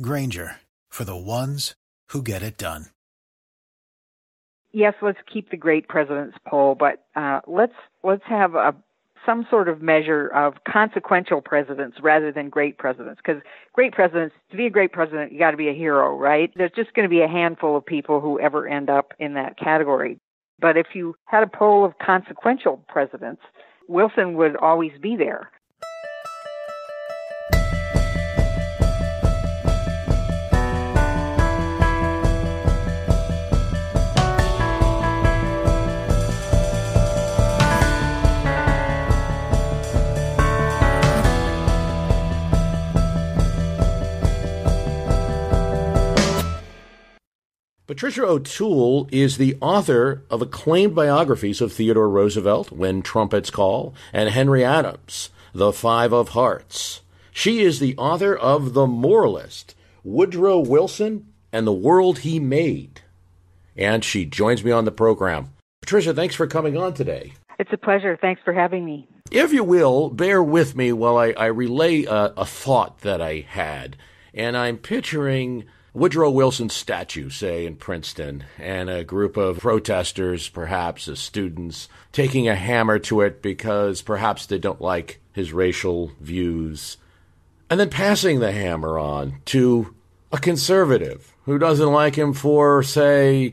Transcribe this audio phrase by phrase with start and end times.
[0.00, 0.56] Grainger
[0.88, 1.74] for the ones
[2.08, 2.86] who get it done.
[4.72, 8.74] Yes, let's keep the great presidents poll, but uh, let's let's have a
[9.24, 13.20] some sort of measure of consequential presidents rather than great presidents.
[13.24, 16.50] Because great presidents, to be a great president, you got to be a hero, right?
[16.56, 19.58] There's just going to be a handful of people who ever end up in that
[19.58, 20.18] category.
[20.58, 23.42] But if you had a poll of consequential presidents,
[23.88, 25.50] Wilson would always be there.
[47.88, 54.30] Patricia O'Toole is the author of acclaimed biographies of Theodore Roosevelt, When Trumpets Call, and
[54.30, 57.00] Henry Adams, The Five of Hearts.
[57.32, 63.00] She is the author of The Moralist, Woodrow Wilson, and the World He Made.
[63.76, 65.52] And she joins me on the program.
[65.80, 67.32] Patricia, thanks for coming on today.
[67.58, 68.16] It's a pleasure.
[68.16, 69.08] Thanks for having me.
[69.32, 73.40] If you will, bear with me while I, I relay a, a thought that I
[73.40, 73.96] had.
[74.32, 75.64] And I'm picturing
[75.94, 82.48] Woodrow Wilson's statue, say, in Princeton, and a group of protesters, perhaps as students, taking
[82.48, 86.96] a hammer to it because perhaps they don't like his racial views,
[87.68, 89.94] and then passing the hammer on to
[90.32, 93.52] a conservative who doesn't like him for, say,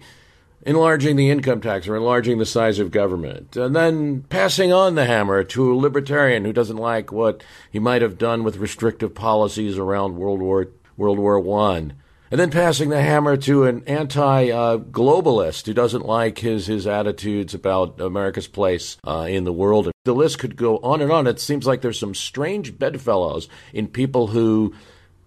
[0.65, 5.05] enlarging the income tax or enlarging the size of government, and then passing on the
[5.05, 9.77] hammer to a libertarian who doesn't like what he might have done with restrictive policies
[9.77, 11.93] around World War World War One
[12.31, 17.99] and then passing the hammer to an anti-globalist who doesn't like his his attitudes about
[17.99, 19.91] America's place uh, in the world.
[20.05, 21.27] The list could go on and on.
[21.27, 24.73] It seems like there's some strange bedfellows in people who,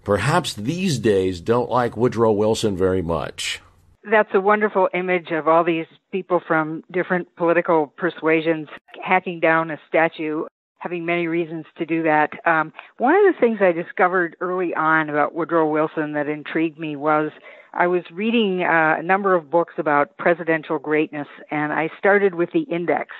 [0.05, 3.61] perhaps these days, don't like Woodrow Wilson very much.
[4.09, 8.69] That's a wonderful image of all these people from different political persuasions
[9.01, 10.45] hacking down a statue
[10.83, 12.31] having many reasons to do that.
[12.45, 16.97] Um, one of the things I discovered early on about Woodrow Wilson that intrigued me
[16.97, 17.31] was
[17.73, 22.51] I was reading uh, a number of books about presidential greatness, and I started with
[22.53, 23.11] the Index.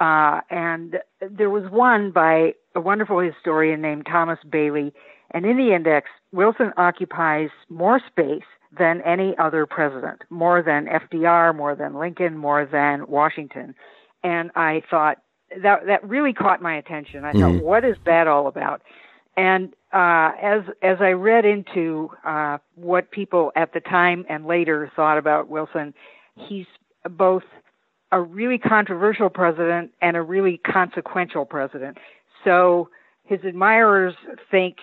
[0.00, 4.92] Uh, and there was one by a wonderful historian named Thomas Bailey,
[5.30, 8.46] and in the Index, Wilson occupies more space
[8.78, 13.74] than any other president, more than FDR, more than Lincoln, more than Washington.
[14.22, 15.18] And I thought,
[15.62, 17.24] that that really caught my attention.
[17.24, 17.58] I mm-hmm.
[17.58, 18.82] thought, what is that all about?
[19.36, 24.90] And uh, as as I read into uh, what people at the time and later
[24.94, 25.94] thought about Wilson,
[26.34, 26.66] he's
[27.08, 27.44] both
[28.10, 31.98] a really controversial president and a really consequential president.
[32.44, 32.88] So
[33.24, 34.14] his admirers
[34.50, 34.78] think,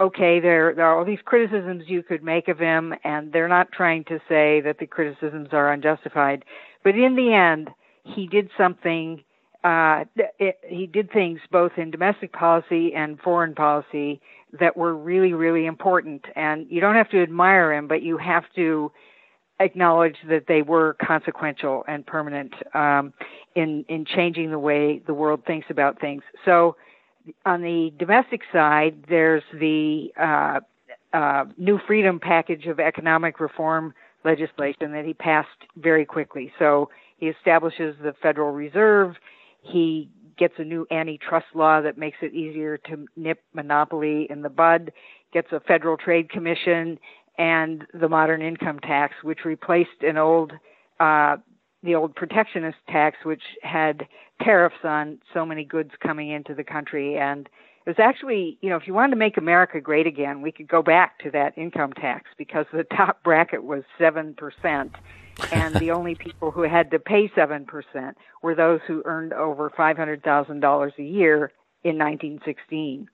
[0.00, 3.70] okay, there there are all these criticisms you could make of him, and they're not
[3.72, 6.44] trying to say that the criticisms are unjustified,
[6.82, 7.70] but in the end,
[8.02, 9.22] he did something
[9.64, 10.04] uh,
[10.38, 14.20] it, he did things both in domestic policy and foreign policy
[14.60, 16.26] that were really, really important.
[16.36, 18.92] And you don't have to admire him, but you have to
[19.60, 23.12] acknowledge that they were consequential and permanent um,
[23.54, 26.22] in in changing the way the world thinks about things.
[26.44, 26.76] So,
[27.46, 30.60] on the domestic side, there's the uh,
[31.16, 36.52] uh, New Freedom package of economic reform legislation that he passed very quickly.
[36.58, 39.14] So he establishes the Federal Reserve.
[39.64, 44.48] He gets a new antitrust law that makes it easier to nip monopoly in the
[44.48, 44.92] bud,
[45.32, 46.98] gets a federal trade commission,
[47.38, 50.52] and the modern income tax, which replaced an old
[51.00, 51.36] uh,
[51.82, 54.06] the old protectionist tax, which had
[54.42, 57.18] tariffs on so many goods coming into the country.
[57.18, 57.48] And
[57.86, 60.68] it was actually, you know, if you wanted to make America great again, we could
[60.68, 64.34] go back to that income tax because the top bracket was 7%
[65.52, 67.66] and the only people who had to pay 7%
[68.42, 71.52] were those who earned over $500,000 a year
[71.82, 73.08] in 1916.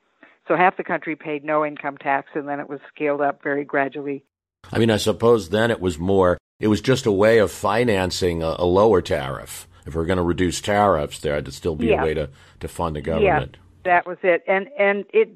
[0.46, 3.64] So half the country paid no income tax, and then it was scaled up very
[3.64, 4.24] gradually.
[4.72, 8.42] I mean, I suppose then it was more, it was just a way of financing
[8.42, 9.68] a, a lower tariff.
[9.86, 12.02] If we're going to reduce tariffs, there had to still be yeah.
[12.02, 12.30] a way to,
[12.60, 13.56] to fund the government.
[13.58, 14.42] Yeah, that was it.
[14.46, 15.30] And, and it,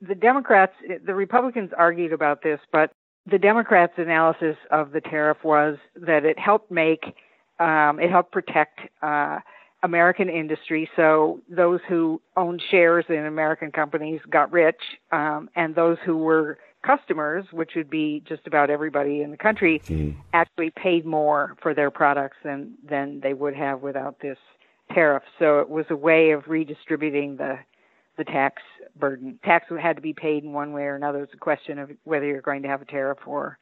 [0.00, 0.72] the Democrats,
[1.04, 2.90] the Republicans argued about this, but
[3.30, 7.16] the Democrats' analysis of the tariff was that it helped make,
[7.58, 9.38] um, it helped protect uh,
[9.82, 10.88] American industry.
[10.96, 14.80] So those who owned shares in American companies got rich,
[15.12, 19.80] um, and those who were customers, which would be just about everybody in the country,
[19.86, 20.16] mm.
[20.32, 24.38] actually paid more for their products than than they would have without this
[24.92, 25.22] tariff.
[25.38, 27.58] So it was a way of redistributing the
[28.18, 28.62] the tax
[28.94, 29.38] burden.
[29.44, 31.22] Tax had to be paid in one way or another.
[31.22, 33.58] It's a question of whether you're going to have a tariff or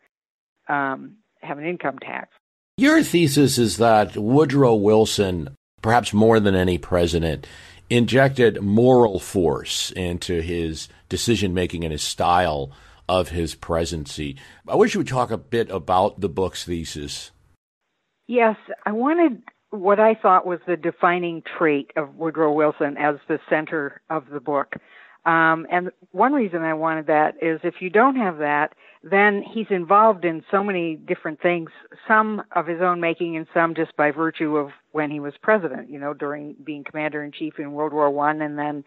[0.69, 2.31] um, have an income tax.
[2.77, 7.47] Your thesis is that Woodrow Wilson, perhaps more than any president,
[7.89, 12.73] injected moral force into his decision making and his style
[13.09, 14.37] of his presidency.
[14.67, 17.31] I wish you would talk a bit about the book's thesis.
[18.27, 19.43] Yes, I wanted
[19.77, 24.41] what I thought was the defining trait of Woodrow Wilson as the center of the
[24.41, 24.75] book.
[25.25, 29.67] Um, and one reason I wanted that is if you don't have that, then he's
[29.71, 31.71] involved in so many different things,
[32.07, 35.91] some of his own making and some just by virtue of when he was president,
[35.91, 38.85] you know, during being commander in chief in World War One and then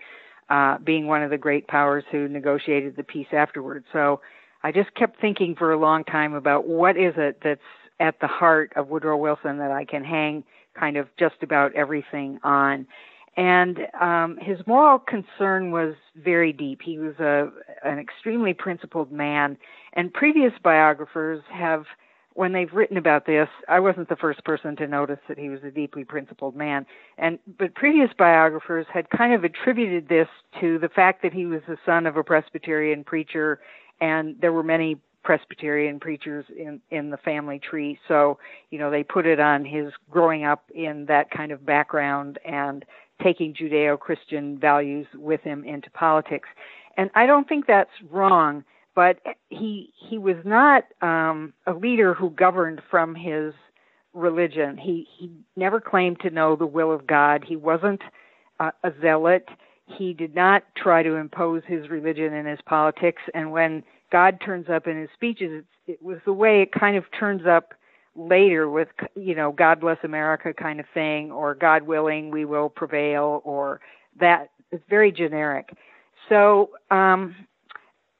[0.49, 3.85] uh, being one of the great powers who negotiated the peace afterwards.
[3.91, 4.21] So
[4.63, 7.61] I just kept thinking for a long time about what is it that's
[7.99, 10.43] at the heart of Woodrow Wilson that I can hang
[10.77, 12.87] kind of just about everything on.
[13.37, 16.81] And um, his moral concern was very deep.
[16.83, 17.49] He was a
[17.83, 19.57] an extremely principled man,
[19.93, 21.85] and previous biographers have
[22.33, 25.59] when they've written about this, I wasn't the first person to notice that he was
[25.63, 26.85] a deeply principled man.
[27.17, 30.27] And but previous biographers had kind of attributed this
[30.61, 33.59] to the fact that he was the son of a Presbyterian preacher,
[33.99, 37.99] and there were many Presbyterian preachers in in the family tree.
[38.07, 38.39] So
[38.69, 42.85] you know they put it on his growing up in that kind of background and
[43.21, 46.47] taking Judeo-Christian values with him into politics.
[46.95, 48.63] And I don't think that's wrong
[48.99, 49.19] but
[49.49, 53.53] he he was not um, a leader who governed from his
[54.13, 54.77] religion.
[54.77, 57.45] He he never claimed to know the will of God.
[57.47, 58.01] He wasn't
[58.59, 59.47] uh, a zealot.
[59.85, 63.21] He did not try to impose his religion in his politics.
[63.33, 66.97] And when God turns up in his speeches, it, it was the way it kind
[66.97, 67.73] of turns up
[68.15, 72.69] later with you know God bless America kind of thing, or God willing we will
[72.69, 73.81] prevail, or
[74.19, 74.49] that.
[74.71, 75.69] It's very generic.
[76.27, 77.35] So um,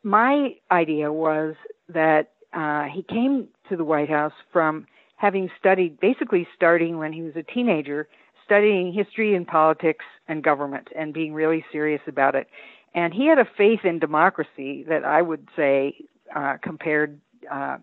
[0.04, 1.56] my idea was
[1.90, 7.22] that uh, he came to the White House from having studied, basically starting when he
[7.22, 8.08] was a teenager,
[8.46, 12.48] studying history and politics and government and being really serious about it.
[12.94, 15.96] And he had a faith in democracy that I would say
[16.36, 17.20] uh, compared,
[17.52, 17.78] uh,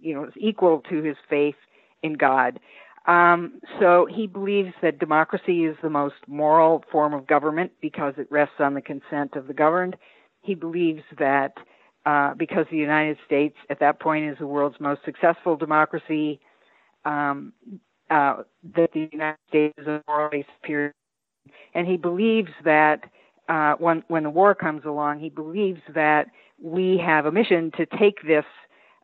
[0.00, 1.56] you know, is equal to his faith
[2.02, 2.58] in God.
[3.06, 8.26] Um, so he believes that democracy is the most moral form of government because it
[8.30, 9.96] rests on the consent of the governed
[10.46, 11.54] he believes that
[12.06, 16.40] uh, because the United States at that point is the world's most successful democracy,
[17.04, 17.52] um,
[18.10, 18.36] uh,
[18.76, 20.94] that the United States is a morally superior.
[21.74, 23.00] And he believes that
[23.48, 26.26] uh, when when the war comes along, he believes that
[26.60, 28.44] we have a mission to take this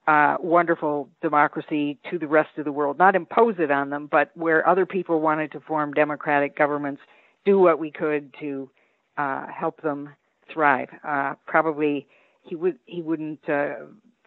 [0.07, 4.31] uh, wonderful democracy to the rest of the world, not impose it on them, but
[4.35, 7.01] where other people wanted to form democratic governments,
[7.45, 8.69] do what we could to
[9.17, 10.11] uh, help them
[10.53, 10.89] thrive.
[11.07, 12.07] Uh, probably
[12.43, 13.75] he would he wouldn't uh,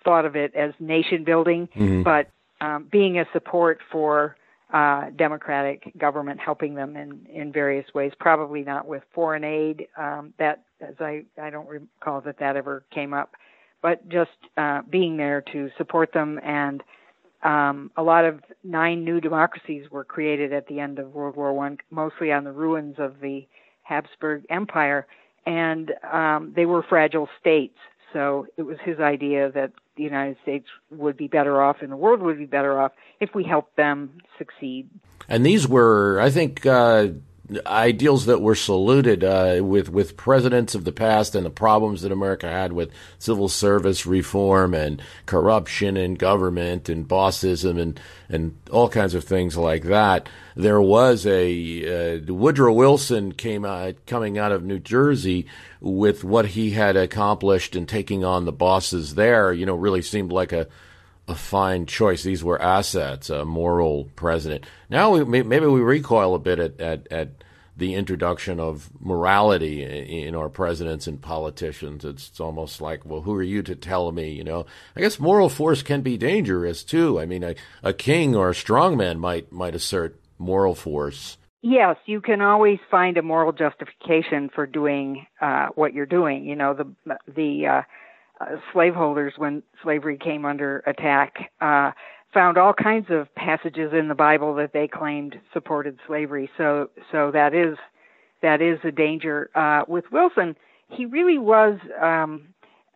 [0.04, 2.04] thought of it as nation building, mm-hmm.
[2.04, 2.30] but
[2.62, 4.38] um, being a support for
[4.74, 8.12] uh, democratic government, helping them in in various ways.
[8.20, 9.88] Probably not with foreign aid.
[9.98, 13.36] Um, that as I I don't recall that that ever came up,
[13.82, 16.84] but just uh, being there to support them and.
[17.44, 21.54] Um, a lot of nine new democracies were created at the end of World War
[21.54, 23.46] One, mostly on the ruins of the
[23.84, 25.06] Habsburg Empire,
[25.46, 27.78] and um, they were fragile states.
[28.16, 31.98] So it was his idea that the United States would be better off and the
[31.98, 34.90] world would be better off if we helped them succeed.
[35.28, 37.08] And these were, I think, uh,
[37.68, 42.12] ideals that were saluted uh, with with presidents of the past and the problems that
[42.12, 48.00] America had with civil service reform and corruption in government and bossism and
[48.30, 50.28] and all kinds of things like that.
[50.56, 55.46] There was a uh, Woodrow Wilson came out coming out of New Jersey
[55.80, 59.54] with what he had accomplished and taking on the bosses there.
[59.54, 60.68] You know, really seemed like a
[61.28, 62.24] a fine choice.
[62.24, 64.66] These were assets, a moral president.
[64.90, 67.30] Now we, maybe we recoil a bit at, at, at
[67.78, 72.06] the introduction of morality in our presidents and politicians.
[72.06, 74.32] It's almost like, well, who are you to tell me?
[74.32, 74.66] You know,
[74.96, 77.20] I guess moral force can be dangerous too.
[77.20, 81.38] I mean, a, a king or a strongman might might assert moral force.
[81.62, 86.46] Yes, you can always find a moral justification for doing uh, what you're doing.
[86.46, 87.82] You know, the the uh,
[88.42, 91.52] uh, slaveholders when slavery came under attack.
[91.62, 91.92] Uh,
[92.34, 96.50] found all kinds of passages in the Bible that they claimed supported slavery.
[96.58, 97.78] So, so that is
[98.42, 99.50] that is a danger.
[99.56, 100.56] Uh, with Wilson,
[100.90, 102.50] he really was, um,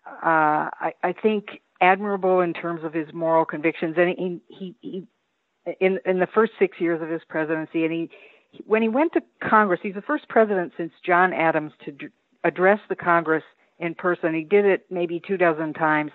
[0.05, 5.07] uh, I, I think, admirable in terms of his moral convictions, and he, he, he
[5.79, 8.09] in in the first six years of his presidency, and he
[8.65, 12.07] when he went to Congress, he's the first president since John Adams to d-
[12.43, 13.43] address the Congress
[13.79, 14.33] in person.
[14.33, 16.11] He did it maybe two dozen times,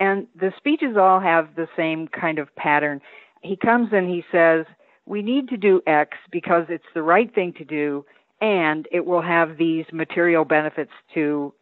[0.00, 3.00] and the speeches all have the same kind of pattern.
[3.42, 4.66] He comes and he says,
[5.06, 8.04] "We need to do X because it's the right thing to do,
[8.40, 11.52] and it will have these material benefits to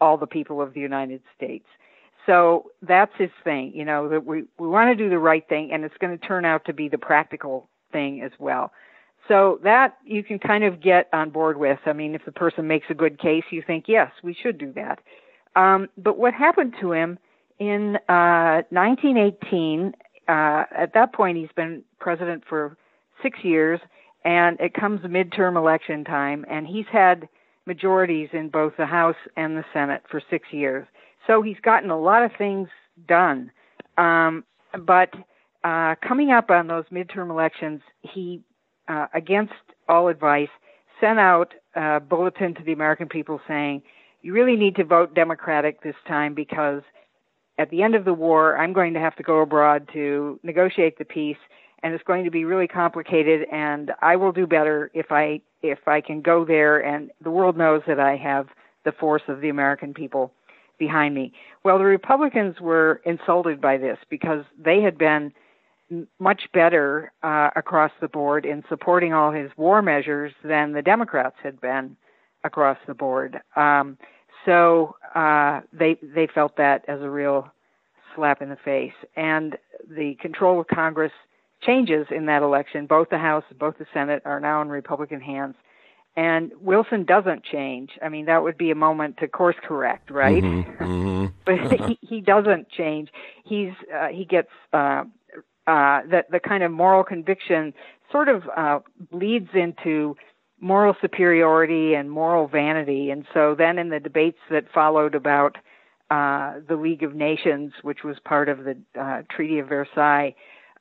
[0.00, 1.66] all the people of the United States."
[2.26, 5.72] So that's his thing, you know, that we, we want to do the right thing
[5.72, 8.72] and it's going to turn out to be the practical thing as well.
[9.28, 11.78] So that you can kind of get on board with.
[11.86, 14.72] I mean, if the person makes a good case, you think, yes, we should do
[14.74, 14.98] that.
[15.54, 17.18] Um, but what happened to him
[17.58, 19.92] in uh, 1918,
[20.28, 22.76] uh, at that point, he's been president for
[23.22, 23.80] six years,
[24.24, 27.28] and it comes midterm election time, and he's had
[27.66, 30.86] majorities in both the House and the Senate for six years.
[31.26, 32.68] So he's gotten a lot of things
[33.06, 33.52] done.
[33.96, 34.44] Um,
[34.86, 35.10] but
[35.64, 38.42] uh, coming up on those midterm elections, he,
[38.88, 39.52] uh, against
[39.88, 40.48] all advice,
[41.00, 43.82] sent out a bulletin to the American people saying,
[44.22, 46.82] you really need to vote Democratic this time because
[47.58, 50.98] at the end of the war, I'm going to have to go abroad to negotiate
[50.98, 51.36] the peace,
[51.82, 53.46] and it's going to be really complicated.
[53.52, 57.56] And I will do better if I if I can go there, and the world
[57.56, 58.48] knows that I have
[58.84, 60.32] the force of the American people
[60.78, 61.32] behind me.
[61.62, 65.32] Well, the Republicans were insulted by this because they had been
[66.18, 71.36] much better uh, across the board in supporting all his war measures than the Democrats
[71.42, 71.96] had been
[72.44, 73.40] across the board.
[73.56, 73.98] Um,
[74.44, 77.48] so uh, they they felt that as a real
[78.14, 79.56] slap in the face, and
[79.88, 81.12] the control of Congress
[81.62, 82.86] changes in that election.
[82.86, 85.54] Both the House, and both the Senate are now in Republican hands
[86.16, 87.90] and Wilson doesn't change.
[88.02, 90.42] I mean, that would be a moment to course correct, right?
[90.42, 91.26] Mm-hmm, mm-hmm.
[91.46, 93.08] but he, he doesn't change.
[93.44, 95.04] He's uh, he gets uh,
[95.66, 97.72] uh, the the kind of moral conviction
[98.10, 100.16] sort of uh, bleeds into
[100.60, 105.56] moral superiority and moral vanity, and so then in the debates that followed about
[106.10, 110.34] uh, the League of Nations, which was part of the uh, Treaty of Versailles,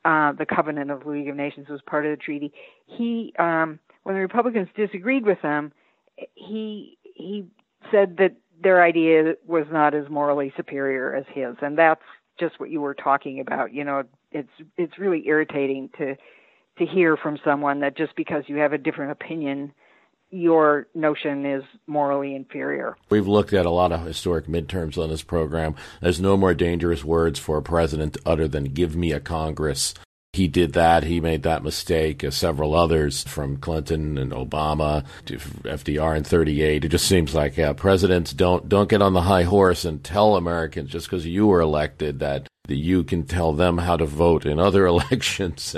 [0.03, 2.51] uh, the Covenant of the League of Nations was part of the treaty.
[2.85, 5.71] He um, when the Republicans disagreed with him,
[6.35, 7.45] he he
[7.91, 12.01] said that their idea was not as morally superior as his, and that's
[12.39, 13.73] just what you were talking about.
[13.73, 16.15] You know, it's it's really irritating to
[16.77, 19.73] to hear from someone that just because you have a different opinion
[20.33, 22.95] your notion is morally inferior.
[23.09, 25.75] We've looked at a lot of historic midterms on this program.
[26.01, 29.93] There's no more dangerous words for a president other than give me a Congress
[30.33, 31.03] he did that.
[31.03, 32.23] He made that mistake.
[32.23, 36.85] Uh, several others from Clinton and Obama to FDR in 38.
[36.85, 40.38] It just seems like yeah, presidents don't don't get on the high horse and tell
[40.38, 44.46] Americans just because you were elected that, that you can tell them how to vote
[44.46, 45.75] in other elections.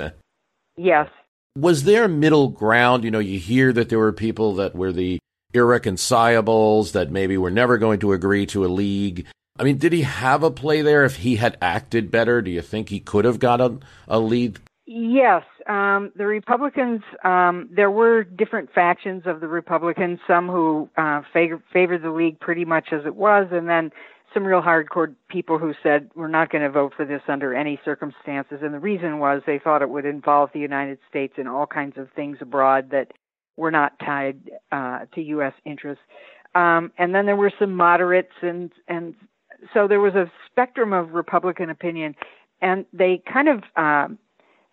[0.76, 1.08] yes.
[1.56, 3.04] Was there middle ground?
[3.04, 5.18] You know, you hear that there were people that were the
[5.52, 10.02] irreconcilables that maybe were never going to agree to a league I mean, did he
[10.02, 11.04] have a play there?
[11.04, 14.58] If he had acted better, do you think he could have got a, a lead?
[14.84, 17.02] Yes, um, the Republicans.
[17.22, 20.18] Um, there were different factions of the Republicans.
[20.26, 23.92] Some who uh, favor, favored the league pretty much as it was, and then
[24.34, 27.80] some real hardcore people who said we're not going to vote for this under any
[27.84, 28.58] circumstances.
[28.62, 31.96] And the reason was they thought it would involve the United States in all kinds
[31.96, 33.12] of things abroad that
[33.56, 35.52] were not tied uh, to U.S.
[35.64, 36.02] interests.
[36.54, 39.14] Um, and then there were some moderates and and
[39.72, 42.14] so there was a spectrum of Republican opinion,
[42.60, 44.08] and they kind of uh,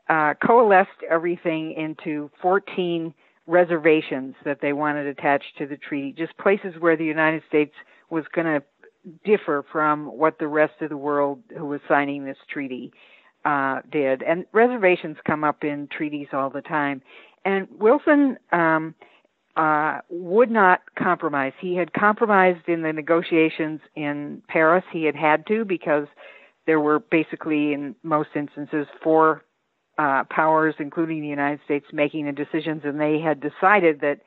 [0.09, 3.13] uh, coalesced everything into 14
[3.47, 7.73] reservations that they wanted attached to the treaty, just places where the United States
[8.09, 8.63] was going to
[9.23, 12.91] differ from what the rest of the world who was signing this treaty
[13.45, 14.21] uh, did.
[14.21, 17.01] And reservations come up in treaties all the time.
[17.43, 18.93] And Wilson um,
[19.55, 21.53] uh, would not compromise.
[21.59, 24.83] He had compromised in the negotiations in Paris.
[24.91, 26.07] He had had to because
[26.67, 29.43] there were basically, in most instances, four
[29.97, 34.19] uh, powers, including the United States, making the decisions, and they had decided that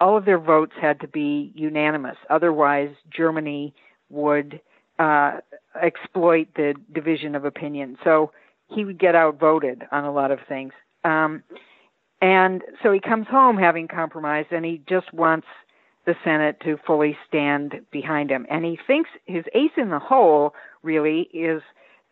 [0.00, 2.16] all of their votes had to be unanimous.
[2.30, 3.74] Otherwise, Germany
[4.10, 4.60] would
[4.98, 5.38] uh,
[5.80, 7.96] exploit the division of opinion.
[8.04, 8.32] So
[8.68, 10.72] he would get outvoted on a lot of things.
[11.04, 11.42] Um,
[12.20, 15.46] and so he comes home having compromised, and he just wants
[16.06, 18.46] the Senate to fully stand behind him.
[18.50, 21.62] And he thinks his ace in the hole really is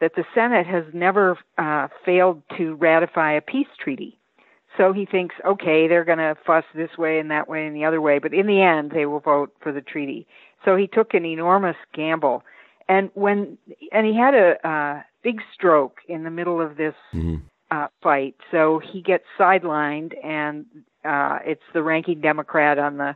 [0.00, 4.18] that the Senate has never uh, failed to ratify a peace treaty.
[4.76, 7.84] So he thinks, okay, they're going to fuss this way and that way and the
[7.84, 10.26] other way, but in the end, they will vote for the treaty.
[10.64, 12.42] So he took an enormous gamble,
[12.88, 13.58] and when
[13.92, 17.36] and he had a uh, big stroke in the middle of this mm-hmm.
[17.70, 18.34] uh, fight.
[18.50, 20.66] So he gets sidelined, and
[21.04, 23.14] uh, it's the ranking Democrat on the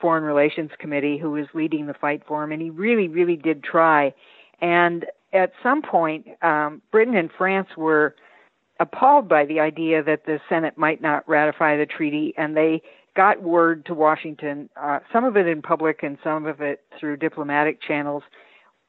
[0.00, 3.64] Foreign Relations Committee who is leading the fight for him, and he really, really did
[3.64, 4.14] try.
[4.60, 8.14] And at some point, um, Britain and France were
[8.80, 12.82] appalled by the idea that the Senate might not ratify the treaty, and they
[13.18, 17.16] got word to Washington, uh, some of it in public and some of it through
[17.16, 18.22] diplomatic channels.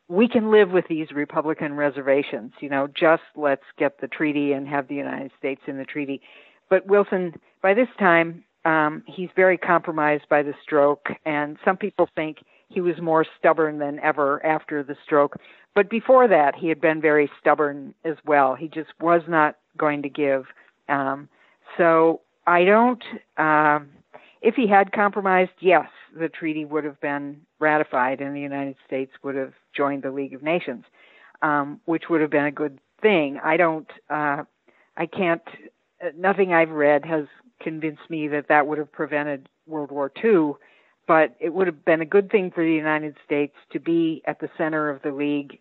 [0.07, 2.51] We can live with these Republican reservations.
[2.59, 6.21] You know, just let's get the treaty and have the United States in the treaty.
[6.69, 12.07] But Wilson, by this time, um, he's very compromised by the stroke, and some people
[12.13, 15.37] think he was more stubborn than ever after the stroke.
[15.73, 18.53] But before that, he had been very stubborn as well.
[18.53, 20.45] He just was not going to give.
[20.87, 21.29] Um,
[21.79, 23.03] so I don't.
[23.35, 23.89] Um,
[24.41, 29.11] if he had compromised, yes, the treaty would have been ratified, and the United States
[29.23, 30.85] would have joined the League of Nations,
[31.41, 33.39] um, which would have been a good thing.
[33.43, 33.89] I don't.
[34.09, 34.43] Uh,
[34.97, 35.43] I can't.
[36.17, 37.25] Nothing I've read has
[37.61, 40.53] convinced me that that would have prevented World War II
[41.09, 44.39] but it would have been a good thing for the United States to be at
[44.39, 45.57] the center of the league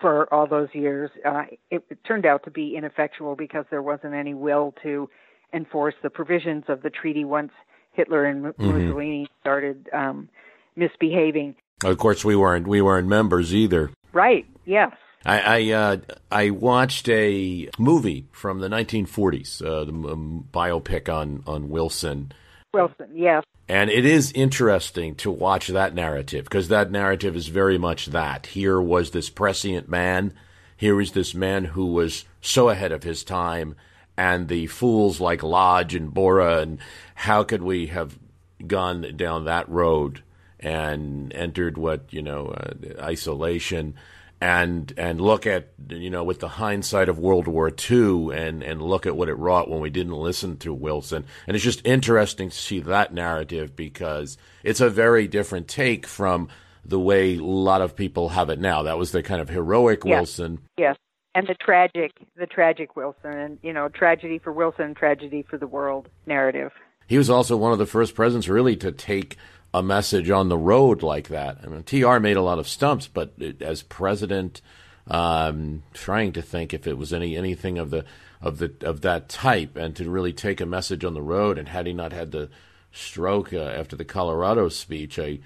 [0.00, 1.10] for all those years.
[1.26, 5.10] Uh, it, it turned out to be ineffectual because there wasn't any will to
[5.52, 7.52] enforce the provisions of the treaty once
[7.92, 8.66] Hitler and mm-hmm.
[8.66, 10.28] Mussolini started um,
[10.76, 11.54] misbehaving.
[11.84, 13.90] Of course, we weren't we weren't members either.
[14.12, 14.46] Right.
[14.64, 14.92] Yes.
[15.24, 15.96] I I, uh,
[16.30, 22.32] I watched a movie from the 1940s, uh, the um, biopic on on Wilson.
[22.72, 23.44] Wilson, yes.
[23.68, 28.46] And it is interesting to watch that narrative because that narrative is very much that.
[28.46, 30.32] Here was this prescient man.
[30.76, 33.76] Here is this man who was so ahead of his time.
[34.20, 36.78] And the fools like Lodge and Borah, and
[37.14, 38.18] how could we have
[38.66, 40.22] gone down that road
[40.58, 43.94] and entered what, you know, uh, isolation?
[44.42, 48.80] and and look at you know with the hindsight of World War II and and
[48.80, 52.48] look at what it wrought when we didn't listen to Wilson and it's just interesting
[52.48, 56.48] to see that narrative because it's a very different take from
[56.86, 60.04] the way a lot of people have it now that was the kind of heroic
[60.06, 60.16] yes.
[60.16, 60.96] Wilson yes
[61.34, 65.66] and the tragic the tragic Wilson and you know tragedy for Wilson tragedy for the
[65.66, 66.72] world narrative
[67.06, 69.36] he was also one of the first presidents really to take
[69.72, 71.58] a message on the road like that.
[71.62, 74.60] I mean, TR made a lot of stumps, but it, as president,
[75.06, 78.04] um, trying to think if it was any anything of the
[78.40, 81.58] of the of that type, and to really take a message on the road.
[81.58, 82.48] And had he not had the
[82.92, 85.40] stroke uh, after the Colorado speech, I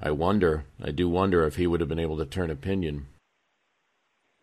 [0.00, 3.06] I wonder, I do wonder if he would have been able to turn opinion.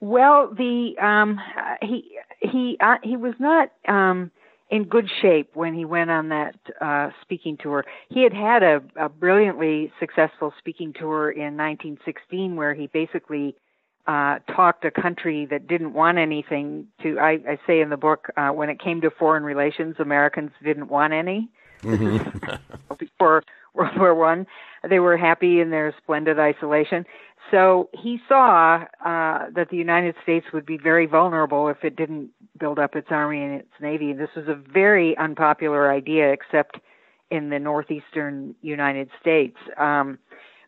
[0.06, 1.42] Well, the um,
[1.82, 3.72] he he uh, he was not.
[3.88, 4.32] Um,
[4.72, 7.86] in good shape when he went on that uh, speaking tour.
[8.10, 13.56] He had had a, a brilliantly successful speaking tour in 1916, where he basically
[14.08, 17.20] uh, talked a country that didn't want anything to.
[17.20, 20.88] I, I say in the book, uh, when it came to foreign relations, Americans didn't
[20.88, 21.48] want any.
[21.84, 22.96] Mm-hmm.
[22.98, 23.44] Before
[23.76, 24.48] World War One,
[24.90, 27.06] they were happy in their splendid isolation.
[27.52, 32.30] So he saw uh, that the United States would be very vulnerable if it didn't
[32.60, 34.14] build up its army and its navy.
[34.14, 36.80] This was a very unpopular idea, except
[37.30, 40.18] in the northeastern United States, um,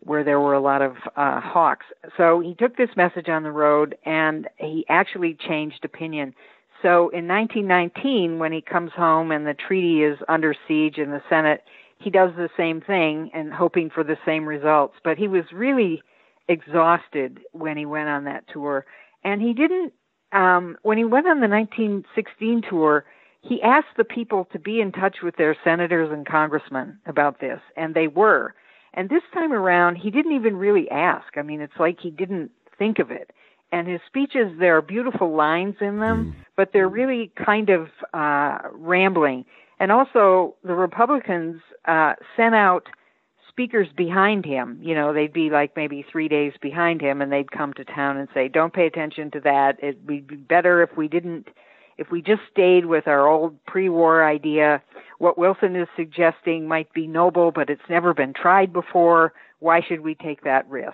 [0.03, 1.85] where there were a lot of uh, hawks.
[2.15, 6.35] So he took this message on the road, and he actually changed opinion.
[6.81, 11.23] So in 1919, when he comes home and the treaty is under siege in the
[11.27, 11.63] Senate,
[11.99, 14.95] he does the same thing and hoping for the same results.
[15.03, 16.03] But he was really
[16.47, 18.86] exhausted when he went on that tour.
[19.23, 19.93] And he didn't,
[20.31, 23.05] um, when he went on the 1916 tour,
[23.41, 27.60] he asked the people to be in touch with their senators and congressmen about this,
[27.75, 28.53] and they were.
[28.93, 31.38] And this time around, he didn't even really ask.
[31.38, 33.31] I mean, it's like he didn't think of it.
[33.71, 36.45] And his speeches, there are beautiful lines in them, mm.
[36.55, 39.45] but they're really kind of uh, rambling.
[39.79, 42.88] And also, the Republicans uh, sent out
[43.57, 47.51] speakers behind him, you know, they'd be like maybe three days behind him and they'd
[47.51, 49.77] come to town and say, don't pay attention to that.
[49.81, 51.47] It'd be better if we didn't,
[51.97, 54.83] if we just stayed with our old pre-war idea.
[55.17, 59.33] What Wilson is suggesting might be noble, but it's never been tried before.
[59.57, 60.93] Why should we take that risk?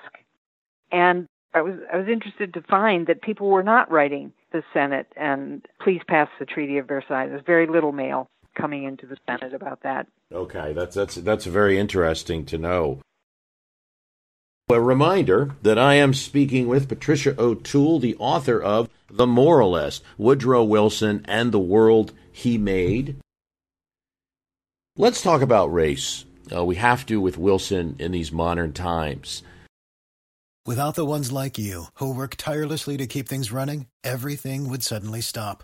[0.90, 5.08] And I was, I was interested to find that people were not writing the Senate
[5.18, 7.28] and please pass the Treaty of Versailles.
[7.28, 10.08] There's very little mail coming into the Senate about that.
[10.32, 13.00] Okay, that's that's that's very interesting to know.
[14.70, 20.64] A reminder that I am speaking with Patricia O'Toole, the author of The Moralist Woodrow
[20.64, 23.18] Wilson and the World He Made.
[24.96, 26.26] Let's talk about race.
[26.54, 29.44] Uh, we have to with Wilson in these modern times.
[30.66, 35.20] Without the ones like you, who work tirelessly to keep things running, everything would suddenly
[35.20, 35.64] stop.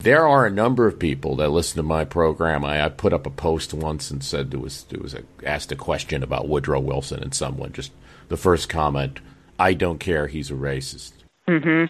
[0.00, 2.64] There are a number of people that listen to my program.
[2.64, 5.72] I, I put up a post once and said it was it was a, asked
[5.72, 7.92] a question about Woodrow Wilson, and someone just
[8.28, 9.20] the first comment,
[9.58, 11.12] "I don't care, he's a racist."
[11.48, 11.86] Mm-hmm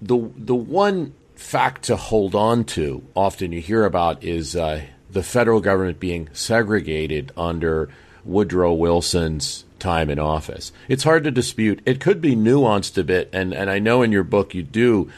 [0.00, 5.22] the the one fact to hold on to often you hear about is uh, the
[5.22, 7.88] federal government being segregated under
[8.24, 10.72] Woodrow Wilson's time in office.
[10.88, 11.80] It's hard to dispute.
[11.86, 15.10] It could be nuanced a bit, and, and I know in your book you do.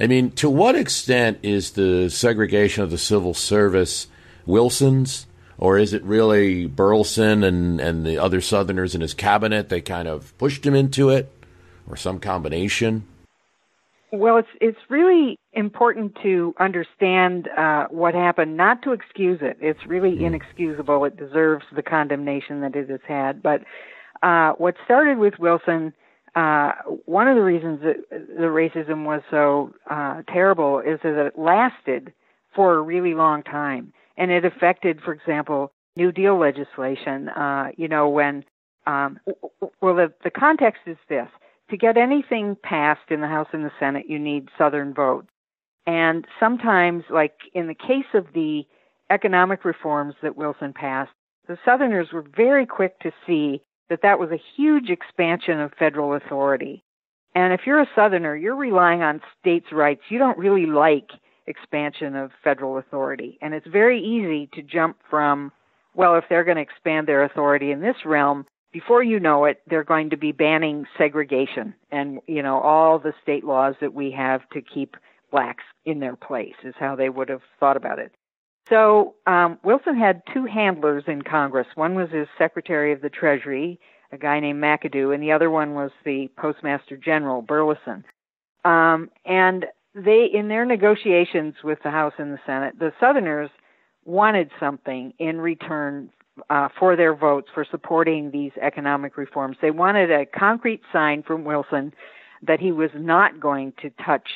[0.00, 4.06] I mean, to what extent is the segregation of the civil service
[4.46, 5.26] Wilson's,
[5.58, 9.68] or is it really Burleson and, and the other Southerners in his cabinet?
[9.68, 11.32] They kind of pushed him into it,
[11.88, 13.06] or some combination?
[14.10, 19.58] Well, it's it's really important to understand uh, what happened, not to excuse it.
[19.60, 20.22] It's really mm.
[20.22, 21.04] inexcusable.
[21.04, 23.42] It deserves the condemnation that it has had.
[23.42, 23.64] But
[24.22, 25.92] uh, what started with Wilson,
[26.38, 26.72] uh,
[27.06, 32.12] one of the reasons that the racism was so uh, terrible is that it lasted
[32.54, 37.28] for a really long time, and it affected, for example, New Deal legislation.
[37.30, 38.44] Uh, you know, when
[38.86, 39.18] um,
[39.80, 41.28] well, the, the context is this
[41.70, 45.26] to get anything passed in the House and the Senate, you need Southern votes.
[45.86, 48.62] And sometimes, like in the case of the
[49.10, 51.10] economic reforms that Wilson passed,
[51.48, 56.14] the Southerners were very quick to see that that was a huge expansion of federal
[56.14, 56.84] authority.
[57.34, 60.02] And if you're a Southerner, you're relying on states' rights.
[60.08, 61.10] You don't really like
[61.46, 63.38] expansion of federal authority.
[63.40, 65.52] And it's very easy to jump from,
[65.94, 69.62] well, if they're going to expand their authority in this realm, before you know it,
[69.68, 74.10] they're going to be banning segregation and, you know, all the state laws that we
[74.10, 74.96] have to keep
[75.30, 78.12] blacks in their place is how they would have thought about it.
[78.68, 81.66] So um, Wilson had two handlers in Congress.
[81.74, 83.80] One was his Secretary of the Treasury,
[84.12, 88.04] a guy named McAdoo, and the other one was the Postmaster General, Burleson.
[88.64, 93.50] Um, and they, in their negotiations with the House and the Senate, the Southerners
[94.04, 96.10] wanted something in return
[96.50, 99.56] uh, for their votes for supporting these economic reforms.
[99.60, 101.92] They wanted a concrete sign from Wilson
[102.42, 104.28] that he was not going to touch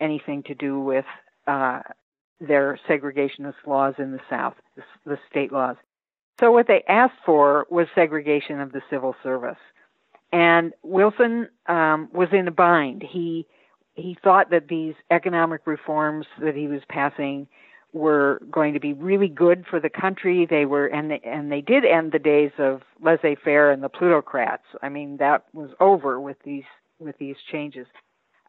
[0.00, 1.04] anything to do with
[1.46, 1.80] uh,
[2.40, 4.54] their segregationist laws in the South,
[5.04, 5.76] the, state laws.
[6.40, 9.58] So what they asked for was segregation of the civil service.
[10.32, 13.02] And Wilson um, was in a bind.
[13.02, 13.46] He
[13.94, 17.48] he thought that these economic reforms that he was passing
[17.92, 20.46] were going to be really good for the country.
[20.48, 24.62] They were, and they, and they did end the days of laissez-faire and the plutocrats.
[24.80, 26.64] I mean, that was over with these
[26.98, 27.86] with these changes.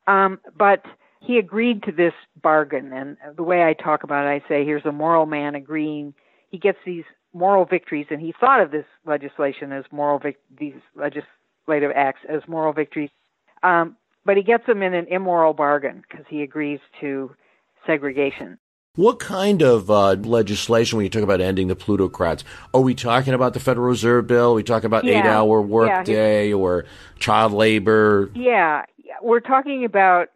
[0.08, 0.86] Um, but
[1.22, 4.86] he agreed to this bargain, and the way I talk about it, I say, here's
[4.86, 6.16] a moral man agreeing.
[6.50, 10.82] He gets these moral victories, and he thought of this legislation as moral vic- these
[10.96, 13.12] legislative acts as moral victories.
[13.62, 17.36] Um, but he gets them in an immoral bargain because he agrees to
[17.86, 18.58] segregation.
[18.96, 23.34] What kind of uh, legislation, when you talk about ending the plutocrats, are we talking
[23.34, 24.52] about the Federal Reserve Bill?
[24.52, 25.20] Are we talking about yeah.
[25.20, 26.56] eight-hour workday yeah.
[26.56, 26.86] or
[27.20, 28.30] child labor?
[28.36, 28.84] Yeah,
[29.22, 30.30] we're talking about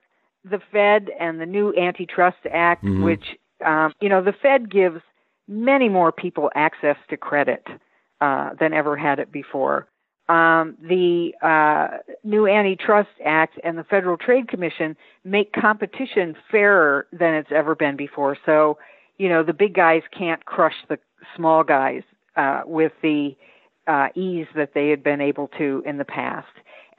[0.49, 3.03] the Fed and the new Antitrust Act, mm-hmm.
[3.03, 3.23] which
[3.65, 5.01] um, you know the Fed gives
[5.47, 7.65] many more people access to credit
[8.21, 9.88] uh, than ever had it before
[10.27, 17.36] um, the uh, new Antitrust Act and the Federal Trade Commission make competition fairer than
[17.36, 18.36] it's ever been before.
[18.45, 18.77] So,
[19.17, 20.97] you know, the big guys can't crush the
[21.36, 22.01] small guys
[22.36, 23.36] uh, with the
[23.88, 26.47] uh, ease that they had been able to in the past.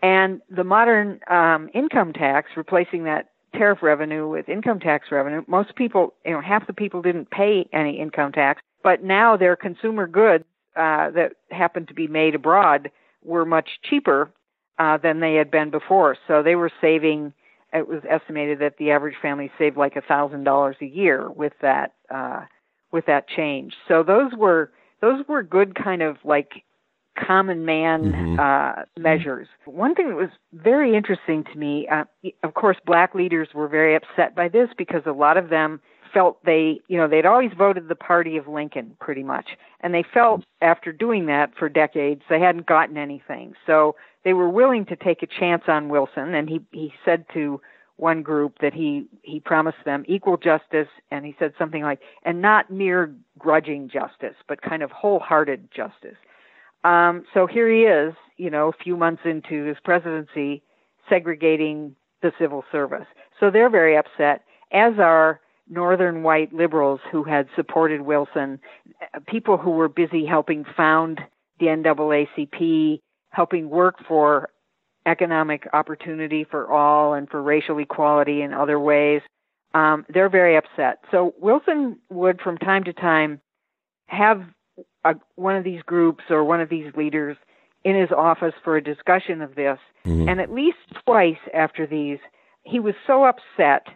[0.02, 5.74] And the modern um, income tax, replacing that tariff revenue with income tax revenue, most
[5.76, 10.06] people, you know, half the people didn't pay any income tax, but now their consumer
[10.06, 10.44] goods
[10.76, 12.90] uh, that happen to be made abroad
[13.24, 14.30] were much cheaper
[14.78, 16.16] uh, than they had been before.
[16.28, 17.32] So they were saving.
[17.72, 21.54] It was estimated that the average family saved like a thousand dollars a year with
[21.62, 22.42] that uh,
[22.92, 23.74] with that change.
[23.88, 26.62] So those were those were good kind of like
[27.16, 28.38] common man Mhm.
[28.38, 29.48] uh, measures.
[29.64, 32.04] One thing that was very interesting to me, uh,
[32.42, 35.80] of course, black leaders were very upset by this because a lot of them
[36.12, 39.56] felt they, you know, they'd always voted the party of Lincoln pretty much.
[39.80, 43.54] And they felt after doing that for decades, they hadn't gotten anything.
[43.66, 46.34] So they were willing to take a chance on Wilson.
[46.34, 47.60] And he, he said to
[47.96, 50.88] one group that he, he promised them equal justice.
[51.10, 56.16] And he said something like, and not mere grudging justice, but kind of wholehearted justice.
[56.86, 60.62] Um, so here he is, you know, a few months into his presidency,
[61.08, 63.06] segregating the civil service.
[63.40, 68.60] So they're very upset, as are northern white liberals who had supported Wilson,
[69.02, 71.20] uh, people who were busy helping found
[71.58, 74.50] the NAACP, helping work for
[75.06, 79.22] economic opportunity for all and for racial equality in other ways.
[79.74, 80.98] Um, they're very upset.
[81.10, 83.40] So Wilson would, from time to time,
[84.06, 84.42] have
[85.10, 87.36] a, one of these groups or one of these leaders
[87.84, 89.78] in his office for a discussion of this.
[90.04, 90.28] Mhm.
[90.28, 92.18] And at least twice after these,
[92.64, 93.86] he was so upset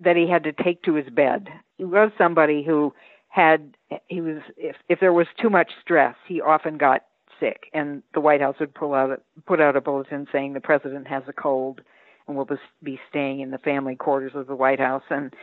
[0.00, 1.48] that he had to take to his bed.
[1.78, 2.92] He was somebody who
[3.28, 3.76] had
[4.08, 7.04] he was if if there was too much stress, he often got
[7.38, 11.06] sick, and the White House would pull out put out a bulletin saying the president
[11.08, 11.80] has a cold
[12.26, 12.48] and will
[12.82, 15.04] be staying in the family quarters of the White House.
[15.10, 15.34] And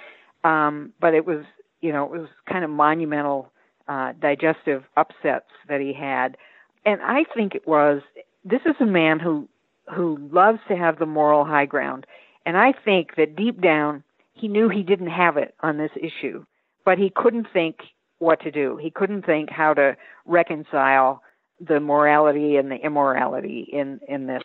[0.43, 1.45] um, but it was
[1.82, 3.51] you know it was kind of monumental
[3.88, 6.38] uh, digestive upsets that he had,
[6.86, 8.02] and I think it was
[8.43, 9.47] this is a man who
[9.93, 12.06] who loves to have the moral high ground,
[12.45, 16.45] and I think that deep down he knew he didn't have it on this issue,
[16.86, 17.78] but he couldn't think
[18.19, 18.78] what to do.
[18.78, 19.95] He couldn't think how to
[20.26, 21.21] reconcile
[21.60, 24.43] the morality and the immorality in in this.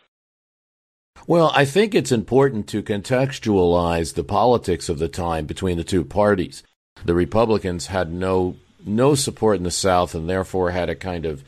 [1.27, 6.03] Well, I think it's important to contextualize the politics of the time between the two
[6.03, 6.63] parties.
[7.05, 11.43] The Republicans had no no support in the South and therefore had a kind of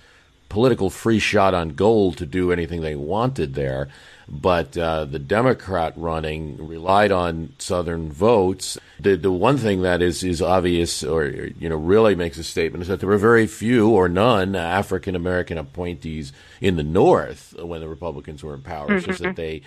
[0.50, 3.90] political free shot on goal to do anything they wanted there.
[4.28, 8.78] But uh, the Democrat running relied on Southern votes.
[9.00, 12.82] The the one thing that is is obvious, or you know, really makes a statement,
[12.82, 17.82] is that there were very few or none African American appointees in the North when
[17.82, 18.96] the Republicans were in power.
[18.96, 19.62] It's just that they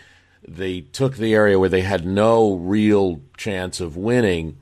[0.46, 4.56] they took the area where they had no real chance of winning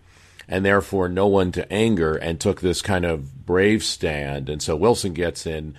[0.48, 4.48] and therefore no one to anger and took this kind of brave stand.
[4.48, 5.76] And so Wilson gets in,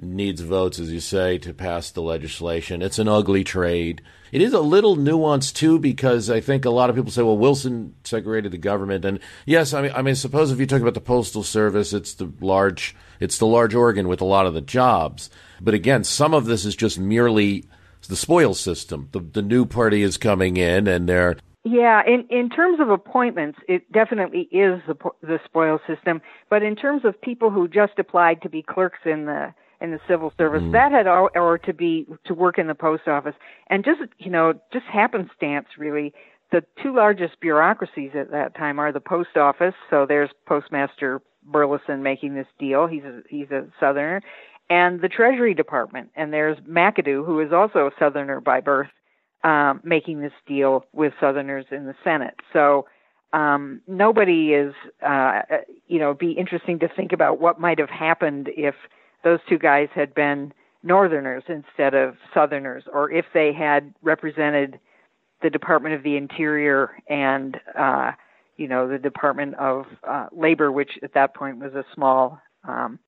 [0.00, 2.82] needs votes, as you say, to pass the legislation.
[2.82, 4.02] It's an ugly trade.
[4.32, 7.36] It is a little nuanced too, because I think a lot of people say, "Well,
[7.36, 10.94] Wilson segregated the government," and yes, I mean, I mean, suppose if you talk about
[10.94, 14.62] the postal service, it's the large, it's the large organ with a lot of the
[14.62, 15.28] jobs.
[15.60, 17.64] But again, some of this is just merely
[18.08, 19.08] the spoil system.
[19.12, 23.58] The the new party is coming in, and they're Yeah, in in terms of appointments,
[23.68, 26.20] it definitely is the po- the spoil system.
[26.50, 30.00] But in terms of people who just applied to be clerks in the in the
[30.08, 30.72] civil service, mm-hmm.
[30.72, 33.34] that had al- or to be to work in the post office,
[33.68, 36.12] and just you know just happenstance really.
[36.50, 39.72] The two largest bureaucracies at that time are the post office.
[39.88, 42.86] So there's Postmaster Burleson making this deal.
[42.86, 44.20] He's a, he's a Southerner,
[44.68, 46.10] and the Treasury Department.
[46.14, 48.88] And there's McAdoo, who is also a Southerner by birth
[49.44, 52.36] um, making this deal with Southerners in the Senate.
[52.52, 52.86] So
[53.32, 54.74] um, nobody is,
[55.06, 55.40] uh,
[55.88, 58.74] you know, be interesting to think about what might have happened if
[59.24, 60.52] those two guys had been
[60.82, 64.78] Northerners instead of Southerners, or if they had represented
[65.42, 68.12] the Department of the Interior and, uh,
[68.56, 72.98] you know, the Department of uh, Labor, which at that point was a small um,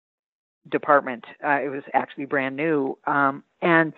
[0.71, 1.25] department.
[1.45, 3.93] Uh, it was actually brand new, um, and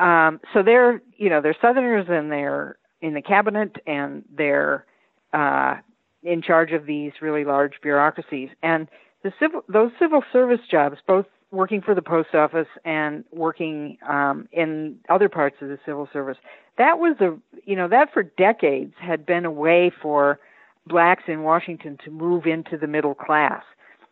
[0.00, 4.84] um, so they're you know they're Southerners and they're in the cabinet and they're
[5.32, 5.76] uh,
[6.22, 8.50] in charge of these really large bureaucracies.
[8.62, 8.88] And
[9.22, 14.48] the civil those civil service jobs both working for the post office and working um,
[14.52, 16.36] in other parts of the civil service
[16.78, 20.40] that was a you know that for decades had been a way for
[20.86, 23.62] blacks in Washington to move into the middle class.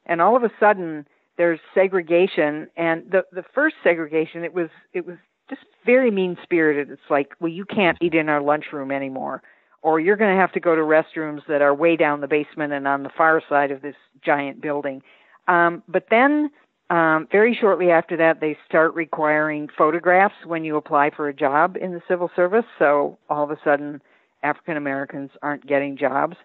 [0.06, 1.06] And all of a sudden
[1.38, 2.68] there's segregation.
[2.76, 5.16] And the the first segregation it was it was
[5.48, 6.90] just very mean spirited.
[6.90, 9.42] It's like, well, you can't eat in our lunchroom anymore,
[9.82, 12.72] or you're going to have to go to restrooms that are way down the basement
[12.72, 15.02] and on the far side of this giant building.
[15.46, 16.50] Um, but then,
[16.90, 21.76] um, very shortly after that, they start requiring photographs when you apply for a job
[21.76, 22.64] in the civil service.
[22.78, 24.00] So all of a sudden,
[24.42, 26.36] African Americans aren't getting jobs,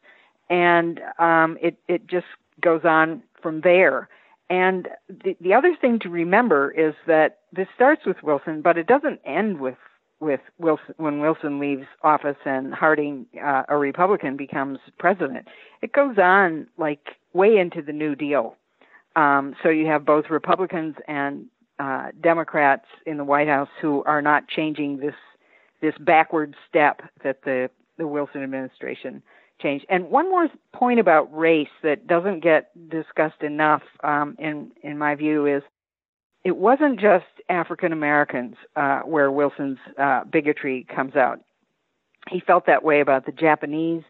[0.49, 2.25] and um, it it just
[2.61, 4.09] goes on from there.
[4.53, 8.85] And the, the other thing to remember is that this starts with Wilson, but it
[8.85, 9.77] doesn't end with
[10.19, 15.47] with Wilson when Wilson leaves office and Harding, uh, a Republican, becomes president.
[15.81, 18.55] It goes on like way into the New Deal.
[19.15, 21.47] Um, so you have both Republicans and
[21.79, 25.15] uh, Democrats in the White House who are not changing this
[25.81, 29.23] this backward step that the the Wilson administration
[29.61, 29.85] changed.
[29.89, 35.15] And one more point about race that doesn't get discussed enough, um, in in my
[35.15, 35.63] view, is
[36.43, 41.39] it wasn't just African Americans uh, where Wilson's uh, bigotry comes out.
[42.29, 44.03] He felt that way about the Japanese.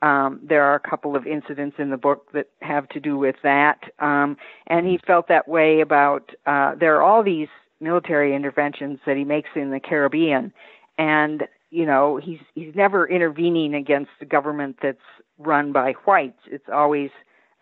[0.00, 3.36] Um, there are a couple of incidents in the book that have to do with
[3.44, 6.30] that, um, and he felt that way about.
[6.44, 7.48] Uh, there are all these
[7.80, 10.52] military interventions that he makes in the Caribbean,
[10.98, 14.98] and you know he's he's never intervening against a government that's
[15.38, 16.38] run by whites.
[16.46, 17.10] It's always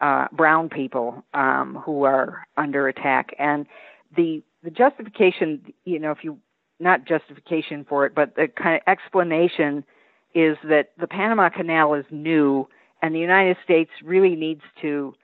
[0.00, 3.66] uh, brown people um, who are under attack, and
[4.14, 6.38] the the justification, you know, if you
[6.80, 9.84] not justification for it, but the kind of explanation
[10.34, 12.66] is that the Panama Canal is new,
[13.02, 15.14] and the United States really needs to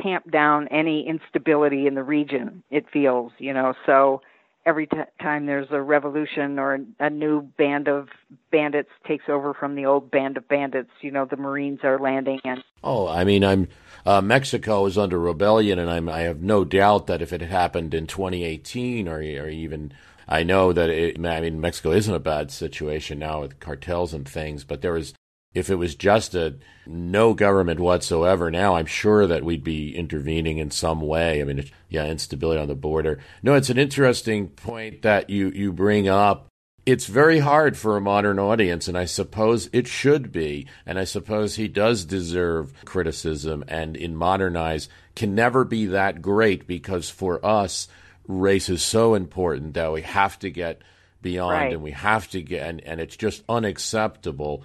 [0.00, 2.62] tamp down any instability in the region.
[2.70, 4.20] It feels, you know, so
[4.66, 8.08] every t- time there's a revolution or a new band of
[8.50, 12.40] bandits takes over from the old band of bandits, you know, the Marines are landing
[12.44, 12.62] and.
[12.82, 13.68] Oh, I mean, I'm
[14.04, 17.94] uh, Mexico is under rebellion, and I'm, I have no doubt that if it happened
[17.94, 19.92] in 2018 or, or even
[20.28, 24.12] I know that it, I mean Mexico is in a bad situation now with cartels
[24.12, 25.14] and things, but there was
[25.56, 26.54] if it was just a
[26.86, 31.40] no government whatsoever now, I'm sure that we'd be intervening in some way.
[31.40, 33.20] I mean, yeah, instability on the border.
[33.42, 36.48] No, it's an interesting point that you, you bring up.
[36.84, 40.66] It's very hard for a modern audience, and I suppose it should be.
[40.84, 46.20] And I suppose he does deserve criticism, and in Modern Eyes can never be that
[46.20, 47.88] great because for us,
[48.28, 50.82] race is so important that we have to get
[51.22, 51.72] beyond right.
[51.72, 54.62] and we have to get, and, and it's just unacceptable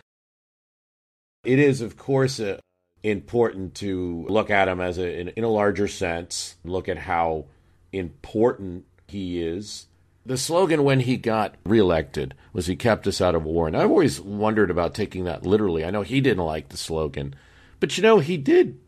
[1.43, 2.59] it is, of course, uh,
[3.03, 7.45] important to look at him as a, in, in a larger sense, look at how
[7.91, 9.87] important he is.
[10.25, 13.67] The slogan when he got reelected was he kept us out of war.
[13.67, 15.83] And I've always wondered about taking that literally.
[15.83, 17.35] I know he didn't like the slogan,
[17.79, 18.79] but you know, he did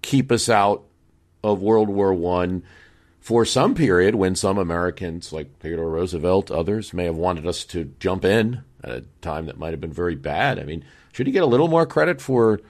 [0.00, 0.84] keep us out
[1.44, 2.62] of World War One
[3.20, 7.92] for some period when some Americans, like Theodore Roosevelt, others, may have wanted us to
[8.00, 10.58] jump in at a time that might have been very bad.
[10.58, 12.60] I mean, should he get a little more credit for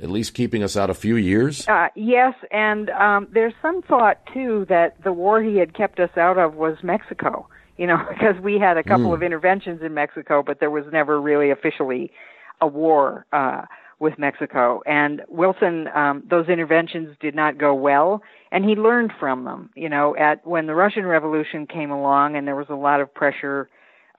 [0.00, 1.66] at least keeping us out a few years?
[1.68, 6.16] Uh, yes, and um, there's some thought too that the war he had kept us
[6.16, 7.48] out of was Mexico.
[7.76, 9.14] You know, because we had a couple mm.
[9.14, 12.12] of interventions in Mexico, but there was never really officially
[12.60, 13.62] a war uh,
[13.98, 14.82] with Mexico.
[14.86, 19.70] And Wilson, um, those interventions did not go well, and he learned from them.
[19.74, 23.12] You know, at when the Russian Revolution came along, and there was a lot of
[23.12, 23.68] pressure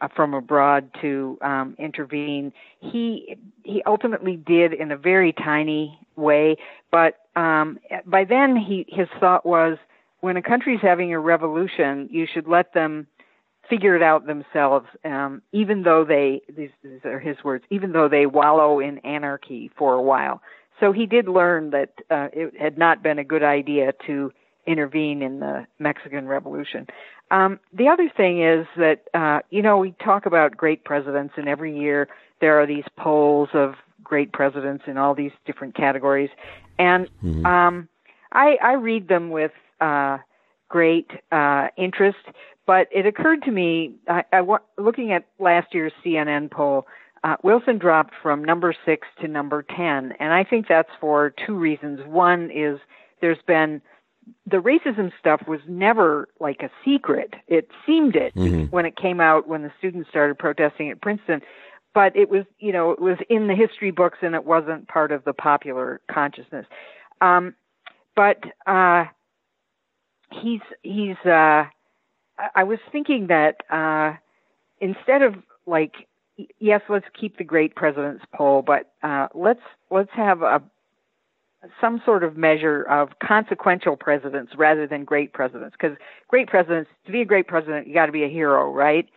[0.03, 2.51] uh, from abroad to um, intervene.
[2.79, 6.57] He he ultimately did in a very tiny way,
[6.91, 9.77] but um, by then he his thought was
[10.19, 13.07] when a country's having a revolution, you should let them
[13.69, 18.09] figure it out themselves, um, even though they these, these are his words, even though
[18.09, 20.41] they wallow in anarchy for a while.
[20.79, 24.33] So he did learn that uh, it had not been a good idea to
[24.65, 26.87] intervene in the Mexican Revolution.
[27.31, 31.47] Um, the other thing is that uh, you know we talk about great presidents, and
[31.47, 32.07] every year
[32.41, 36.29] there are these polls of great presidents in all these different categories,
[36.77, 37.45] and mm-hmm.
[37.45, 37.87] um,
[38.31, 40.17] I, I read them with uh,
[40.69, 42.17] great uh, interest.
[42.65, 44.41] But it occurred to me, I, I,
[44.77, 46.87] looking at last year's CNN poll,
[47.23, 51.55] uh, Wilson dropped from number six to number ten, and I think that's for two
[51.55, 51.99] reasons.
[52.05, 52.79] One is
[53.21, 53.81] there's been
[54.45, 57.33] the racism stuff was never like a secret.
[57.47, 58.65] It seemed it mm-hmm.
[58.65, 61.41] when it came out when the students started protesting at Princeton,
[61.93, 65.11] but it was, you know, it was in the history books and it wasn't part
[65.11, 66.65] of the popular consciousness.
[67.21, 67.55] Um,
[68.15, 69.05] but uh,
[70.31, 71.17] he's he's.
[71.25, 71.65] Uh,
[72.55, 74.17] I was thinking that uh,
[74.79, 76.07] instead of like
[76.59, 80.61] yes, let's keep the great presidents poll, but uh, let's let's have a
[81.79, 85.75] some sort of measure of consequential presidents rather than great presidents.
[85.79, 85.97] Because
[86.27, 89.07] great presidents, to be a great president, you got to be a hero, right?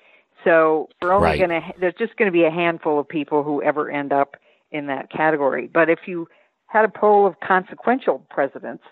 [0.44, 1.38] So we're only right.
[1.38, 4.36] going to there's just going to be a handful of people who ever end up
[4.70, 5.68] in that category.
[5.72, 6.28] But if you
[6.66, 8.84] had a poll of consequential presidents,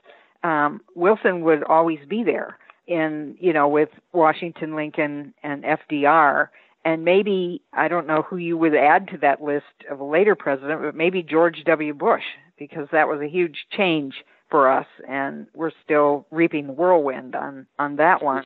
[0.43, 6.49] um, Wilson would always be there in you know with Washington, Lincoln, and FDR.
[6.87, 10.35] And maybe I don't know who you would add to that list of a later
[10.35, 11.95] president, but maybe George W.
[11.95, 12.25] Bush
[12.59, 14.15] because that was a huge change
[14.51, 18.45] for us, and we're still reaping the whirlwind on on that one.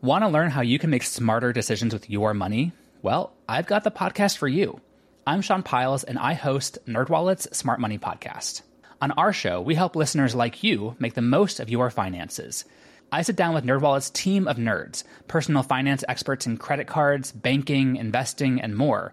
[0.00, 2.72] Want to learn how you can make smarter decisions with your money?
[3.02, 4.80] Well, I've got the podcast for you.
[5.26, 8.62] I'm Sean Pyles, and I host NerdWallet's Smart Money Podcast.
[9.00, 12.64] On our show, we help listeners like you make the most of your finances.
[13.10, 17.96] I sit down with NerdWallet's team of nerds, personal finance experts in credit cards, banking,
[17.96, 19.12] investing, and more.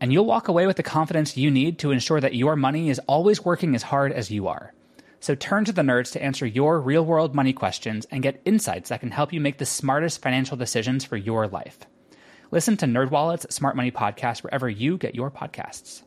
[0.00, 3.00] And you'll walk away with the confidence you need to ensure that your money is
[3.06, 4.72] always working as hard as you are.
[5.20, 8.90] So turn to the nerds to answer your real world money questions and get insights
[8.90, 11.78] that can help you make the smartest financial decisions for your life.
[12.50, 16.02] Listen to NerdWallet's Smart Money Podcast wherever you get your podcasts.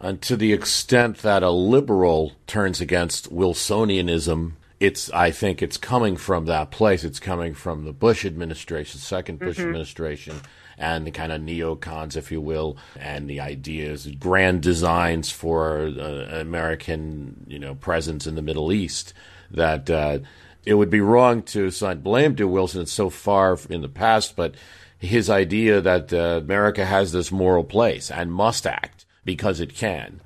[0.00, 6.16] And to the extent that a liberal turns against Wilsonianism, it's I think it's coming
[6.16, 7.04] from that place.
[7.04, 9.68] It's coming from the Bush administration, second Bush mm-hmm.
[9.68, 10.40] administration,
[10.78, 16.40] and the kind of neocons, if you will, and the ideas, grand designs for uh,
[16.40, 19.12] American, you know, presence in the Middle East.
[19.50, 20.18] That uh,
[20.64, 22.82] it would be wrong to assign blame to Wilson.
[22.82, 24.54] It's so far in the past, but
[24.98, 30.20] his idea that uh, America has this moral place and must act because it can.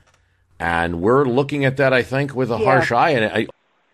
[0.59, 2.65] And we're looking at that, I think, with a yeah.
[2.65, 3.11] harsh eye.
[3.11, 3.47] And I,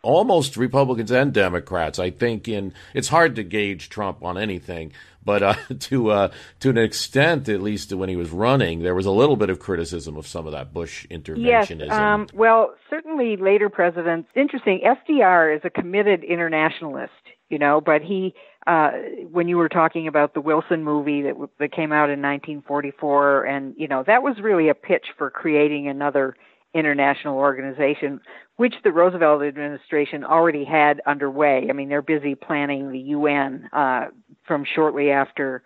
[0.04, 1.98] almost Republicans and Democrats.
[1.98, 4.92] I think in it's hard to gauge Trump on anything,
[5.24, 9.06] but uh, to uh, to an extent, at least when he was running, there was
[9.06, 11.86] a little bit of criticism of some of that Bush interventionism.
[11.86, 14.28] Yes, um, well, certainly later presidents.
[14.36, 14.80] Interesting.
[14.84, 17.12] FDR is a committed internationalist,
[17.48, 18.34] you know, but he.
[18.66, 18.92] Uh,
[19.30, 23.74] when you were talking about the Wilson movie that that came out in 1944, and
[23.76, 26.34] you know that was really a pitch for creating another
[26.74, 28.20] international organization,
[28.56, 31.66] which the Roosevelt administration already had underway.
[31.70, 34.06] I mean, they're busy planning the UN uh,
[34.46, 35.62] from shortly after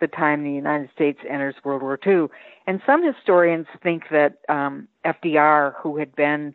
[0.00, 2.26] the time the United States enters World War II.
[2.66, 6.54] And some historians think that um, FDR, who had been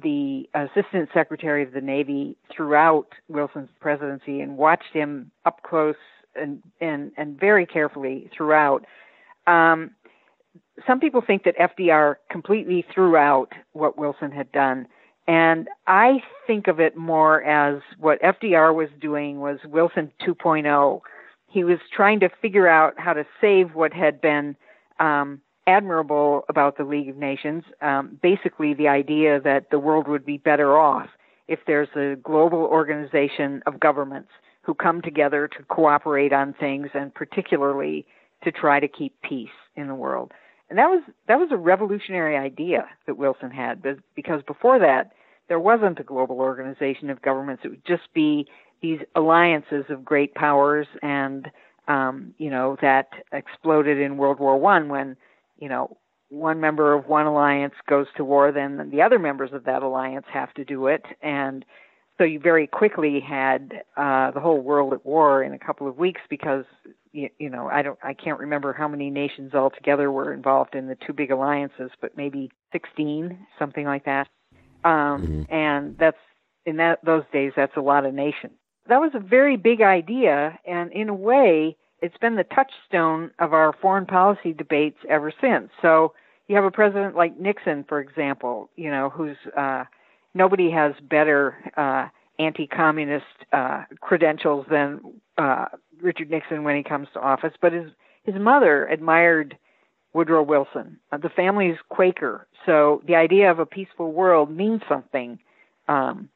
[0.00, 5.96] the Assistant Secretary of the Navy throughout Wilson's presidency and watched him up close
[6.36, 8.86] and and, and very carefully throughout,
[9.46, 9.90] um,
[10.86, 14.86] some people think that FDR completely threw out what Wilson had done.
[15.26, 21.00] And I think of it more as what FDR was doing was Wilson 2.0.
[21.46, 24.56] He was trying to figure out how to save what had been
[24.98, 27.64] um, admirable about the League of Nations.
[27.80, 31.08] Um, basically, the idea that the world would be better off
[31.48, 34.30] if there's a global organization of governments
[34.62, 38.06] who come together to cooperate on things and particularly
[38.44, 40.32] to try to keep peace in the world.
[40.70, 43.82] And that was that was a revolutionary idea that Wilson had,
[44.14, 45.10] because before that
[45.50, 47.62] there wasn't a global organization of governments.
[47.64, 48.46] It would just be
[48.80, 51.50] these alliances of great powers, and
[51.88, 55.16] um, you know that exploded in World War One when
[55.58, 55.98] you know
[56.28, 60.26] one member of one alliance goes to war, then the other members of that alliance
[60.32, 61.64] have to do it, and
[62.16, 65.98] so you very quickly had uh, the whole world at war in a couple of
[65.98, 66.64] weeks because
[67.12, 70.86] you, you know, I don't, I can't remember how many nations altogether were involved in
[70.86, 74.28] the two big alliances, but maybe 16, something like that.
[74.84, 75.54] Um, mm-hmm.
[75.54, 76.16] And that's
[76.66, 78.52] in that those days, that's a lot of nations.
[78.88, 83.52] That was a very big idea, and in a way, it's been the touchstone of
[83.52, 85.70] our foreign policy debates ever since.
[85.82, 86.14] So
[86.48, 89.84] you have a president like Nixon, for example, you know, who's uh,
[90.34, 92.08] nobody has better uh,
[92.40, 95.00] anti-communist uh, credentials than
[95.38, 95.66] uh,
[96.00, 97.90] Richard Nixon when he comes to office, but his
[98.24, 99.56] his mother admired
[100.12, 100.98] Woodrow Wilson.
[101.10, 105.38] Uh, the family's Quaker, so the idea of a peaceful world means something
[105.88, 106.28] um,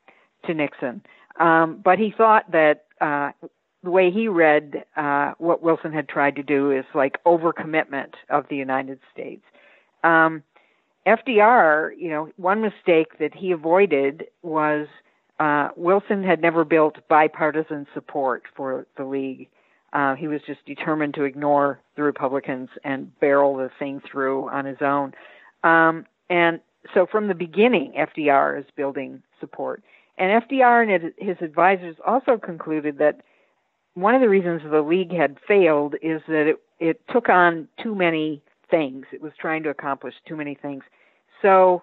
[0.46, 1.02] to Nixon.
[1.38, 3.32] Um, but he thought that uh,
[3.82, 8.46] the way he read uh, what Wilson had tried to do is like overcommitment of
[8.48, 9.44] the United States.
[10.02, 10.42] Um,
[11.06, 14.86] FDR, you know, one mistake that he avoided was
[15.38, 19.48] uh, Wilson had never built bipartisan support for the League.
[19.92, 24.64] Uh, he was just determined to ignore the Republicans and barrel the thing through on
[24.64, 25.12] his own.
[25.62, 26.60] Um, and
[26.92, 29.82] so from the beginning, FDR is building support.
[30.18, 33.20] And FDR and his advisors also concluded that
[33.94, 37.94] one of the reasons the League had failed is that it, it took on too
[37.94, 39.06] many things.
[39.12, 40.82] It was trying to accomplish too many things.
[41.42, 41.82] So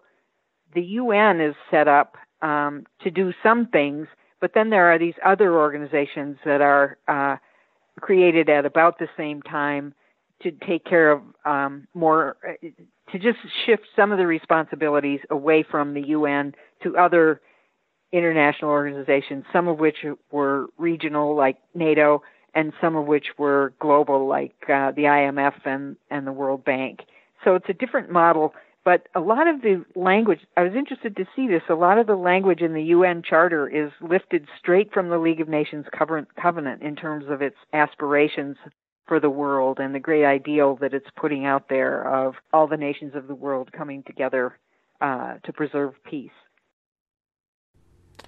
[0.73, 4.07] the UN is set up um, to do some things,
[4.39, 7.37] but then there are these other organizations that are uh,
[7.99, 9.93] created at about the same time
[10.41, 12.35] to take care of um, more,
[13.11, 17.41] to just shift some of the responsibilities away from the UN to other
[18.11, 19.97] international organizations, some of which
[20.31, 22.23] were regional, like NATO,
[22.53, 27.01] and some of which were global, like uh, the IMF and, and the World Bank.
[27.43, 28.53] So it's a different model,
[28.83, 32.07] but a lot of the language, I was interested to see this, a lot of
[32.07, 36.81] the language in the UN Charter is lifted straight from the League of Nations Covenant
[36.81, 38.57] in terms of its aspirations
[39.07, 42.77] for the world and the great ideal that it's putting out there of all the
[42.77, 44.57] nations of the world coming together
[45.01, 46.31] uh, to preserve peace.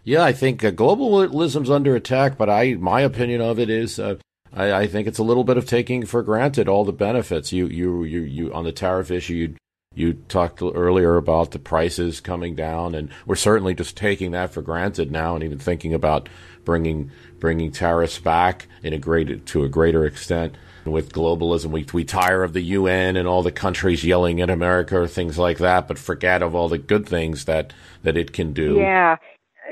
[0.03, 4.17] Yeah, I think uh, globalism's under attack, but I my opinion of it is uh,
[4.51, 7.53] I, think it's a little bit of taking for granted all the benefits.
[7.53, 9.33] You you you you on the tariff issue.
[9.33, 9.55] You
[9.95, 14.61] you talked earlier about the prices coming down, and we're certainly just taking that for
[14.61, 16.29] granted now, and even thinking about
[16.65, 20.55] bringing bringing tariffs back in a great to a greater extent.
[20.85, 24.99] With globalism, we we tire of the UN and all the countries yelling at America
[24.99, 28.51] or things like that, but forget of all the good things that that it can
[28.51, 28.75] do.
[28.75, 29.17] Yeah,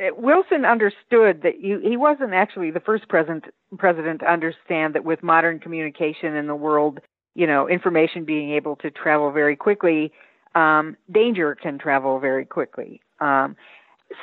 [0.01, 3.45] uh, Wilson understood that you, he wasn't actually the first president
[3.78, 6.99] president to understand that with modern communication in the world,
[7.36, 10.11] you know, information being able to travel very quickly,
[10.55, 13.01] um, danger can travel very quickly.
[13.19, 13.55] Um,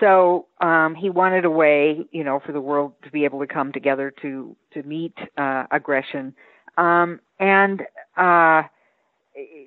[0.01, 3.47] so um, he wanted a way, you know, for the world to be able to
[3.47, 6.35] come together to to meet uh, aggression,
[6.77, 7.83] um, and
[8.17, 8.63] uh,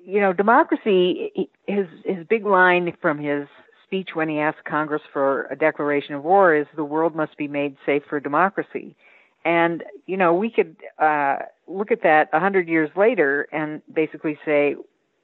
[0.06, 1.50] you know, democracy.
[1.66, 3.48] His his big line from his
[3.86, 7.48] speech when he asked Congress for a declaration of war is the world must be
[7.48, 8.96] made safe for democracy.
[9.44, 11.38] And, you know, we could uh,
[11.68, 14.76] look at that a hundred years later and basically say,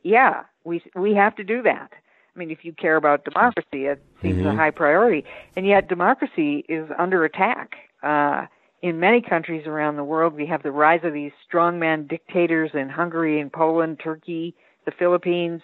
[0.04, 1.92] yeah, we, we have to do that.
[2.36, 4.48] I mean, if you care about democracy, it seems mm-hmm.
[4.48, 5.24] a high priority.
[5.56, 7.76] And yet democracy is under attack.
[8.04, 8.46] Uh,
[8.82, 12.90] in many countries around the world, we have the rise of these strongman dictators in
[12.90, 14.56] Hungary and Poland, Turkey,
[14.86, 15.62] the Philippines,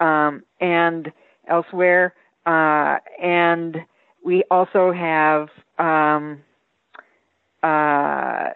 [0.00, 1.12] um, and
[1.46, 2.14] elsewhere.
[2.46, 3.76] Uh, and
[4.24, 6.40] we also have, um,
[7.62, 8.50] uh,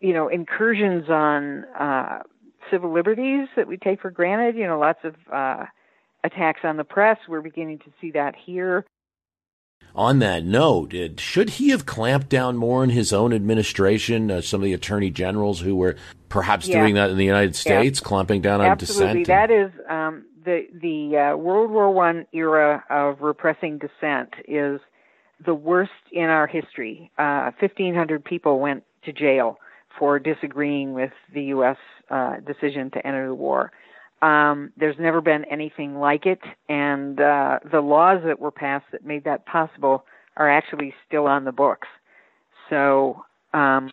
[0.00, 2.22] you know, incursions on uh,
[2.70, 4.56] civil liberties that we take for granted.
[4.56, 5.66] You know, lots of uh,
[6.24, 7.18] attacks on the press.
[7.28, 8.84] We're beginning to see that here.
[9.94, 14.30] On that note, should he have clamped down more in his own administration?
[14.30, 15.96] Uh, some of the attorney generals who were
[16.28, 16.80] perhaps yeah.
[16.80, 18.06] doing that in the United States, yeah.
[18.06, 19.24] clamping down on Absolutely.
[19.24, 19.26] dissent.
[19.28, 24.80] That is um, the the uh, World War One era of repressing dissent is
[25.44, 27.10] the worst in our history.
[27.18, 29.58] Uh, 1,500 people went to jail
[29.98, 31.76] for disagreeing with the U.S.
[32.10, 33.72] Uh, decision to enter the war.
[34.22, 39.04] Um, there's never been anything like it, and uh, the laws that were passed that
[39.04, 40.04] made that possible
[40.36, 41.88] are actually still on the books.
[42.70, 43.90] So um,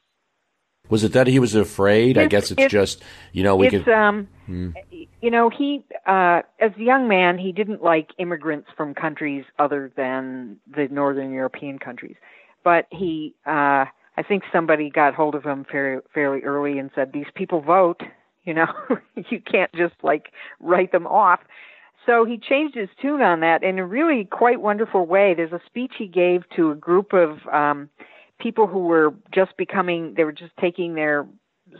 [0.89, 2.17] was it that he was afraid?
[2.17, 3.93] It's, I guess it's, it's, just you know we it's, could.
[3.93, 4.71] Um, hmm.
[5.21, 9.91] You know, he uh, as a young man he didn't like immigrants from countries other
[9.95, 12.15] than the northern European countries,
[12.63, 13.86] but he uh,
[14.17, 18.01] I think somebody got hold of him fairly fairly early and said these people vote.
[18.45, 18.67] You know,
[19.29, 20.25] you can't just like
[20.59, 21.39] write them off.
[22.05, 25.34] So he changed his tune on that in a really quite wonderful way.
[25.34, 27.89] There's a speech he gave to a group of um,
[28.44, 31.26] people who were just becoming they were just taking their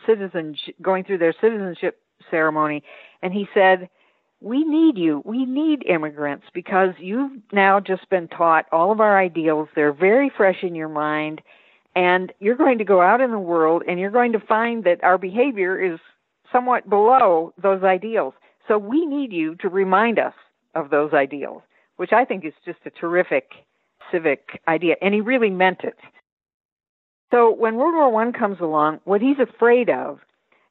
[0.06, 2.02] citizenship going through their citizenship
[2.32, 2.82] ceremony
[3.22, 3.90] and he said
[4.40, 5.22] we need you.
[5.24, 9.70] We need immigrants because you've now just been taught all of our ideals.
[9.74, 11.42] They're very fresh in your mind
[11.96, 15.02] and you're going to go out in the world and you're going to find that
[15.02, 15.98] our behavior is
[16.52, 18.34] somewhat below those ideals.
[18.68, 20.34] So we need you to remind us
[20.76, 21.62] of those ideals
[21.98, 23.52] which i think is just a terrific
[24.12, 25.98] civic idea and he really meant it
[27.34, 30.20] so when World War One comes along, what he's afraid of,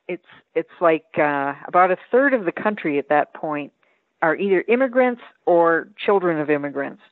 [0.06, 3.72] it's it's like uh, about a third of the country at that point
[4.20, 7.02] are either immigrants or children of immigrants,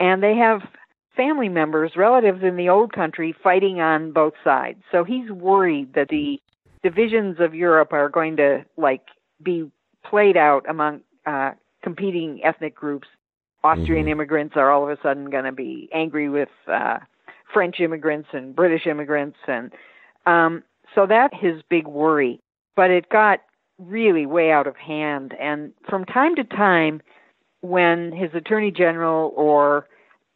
[0.00, 0.62] and they have
[1.14, 4.82] family members, relatives in the old country fighting on both sides.
[4.90, 6.40] So he's worried that the
[6.82, 9.02] divisions of Europe are going to like
[9.42, 9.70] be
[10.02, 11.52] played out among uh,
[11.82, 13.08] competing ethnic groups.
[13.62, 14.12] Austrian mm-hmm.
[14.12, 16.98] immigrants are all of a sudden going to be angry with uh,
[17.52, 19.72] French immigrants and British immigrants, and
[20.26, 20.62] um,
[20.94, 22.40] so that's his big worry.
[22.76, 23.40] But it got
[23.78, 27.00] really way out of hand, and from time to time,
[27.60, 29.86] when his attorney general or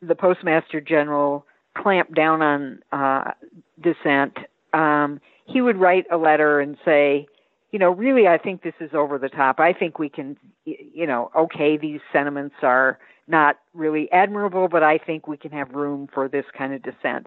[0.00, 1.44] the postmaster general
[1.76, 3.32] clamped down on uh,
[3.80, 4.38] dissent,
[4.72, 7.26] um, he would write a letter and say,
[7.70, 9.60] you know, really, I think this is over the top.
[9.60, 12.98] I think we can, you know, okay, these sentiments are
[13.28, 17.26] not really admirable, but I think we can have room for this kind of dissent.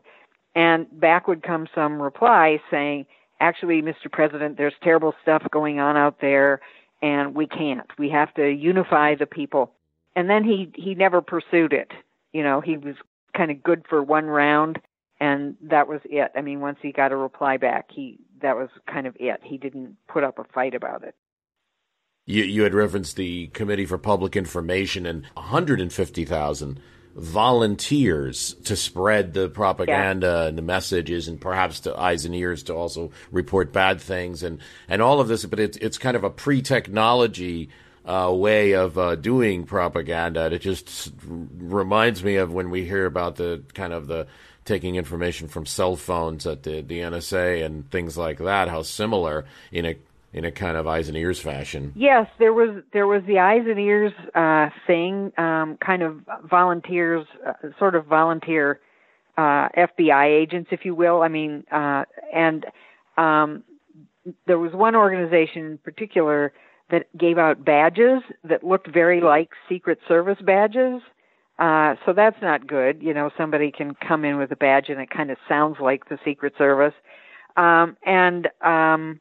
[0.55, 3.05] And back would come some reply saying,
[3.39, 4.11] actually, Mr.
[4.11, 6.59] President, there's terrible stuff going on out there,
[7.01, 7.89] and we can't.
[7.97, 9.71] We have to unify the people.
[10.15, 11.91] And then he he never pursued it.
[12.33, 12.95] You know, he was
[13.35, 14.79] kind of good for one round,
[15.19, 16.31] and that was it.
[16.35, 19.39] I mean, once he got a reply back, he that was kind of it.
[19.43, 21.15] He didn't put up a fight about it.
[22.31, 26.79] You you had referenced the Committee for Public Information and 150,000
[27.13, 30.47] volunteers to spread the propaganda yeah.
[30.47, 34.59] and the messages and perhaps to eyes and ears to also report bad things and,
[34.87, 35.43] and all of this.
[35.45, 37.67] But it's, it's kind of a pre technology
[38.05, 40.45] uh, way of uh, doing propaganda.
[40.53, 44.25] It just reminds me of when we hear about the kind of the
[44.63, 49.45] taking information from cell phones at the, the NSA and things like that, how similar
[49.71, 49.95] in a
[50.33, 51.93] in a kind of eyes and ears fashion.
[51.95, 57.25] Yes, there was there was the eyes and ears uh, thing, um, kind of volunteers,
[57.45, 58.79] uh, sort of volunteer
[59.37, 61.21] uh, FBI agents, if you will.
[61.21, 62.65] I mean, uh, and
[63.17, 63.63] um,
[64.47, 66.53] there was one organization in particular
[66.91, 71.01] that gave out badges that looked very like Secret Service badges.
[71.57, 73.01] Uh, so that's not good.
[73.01, 76.09] You know, somebody can come in with a badge and it kind of sounds like
[76.09, 76.93] the Secret Service.
[77.55, 79.19] Um, and um,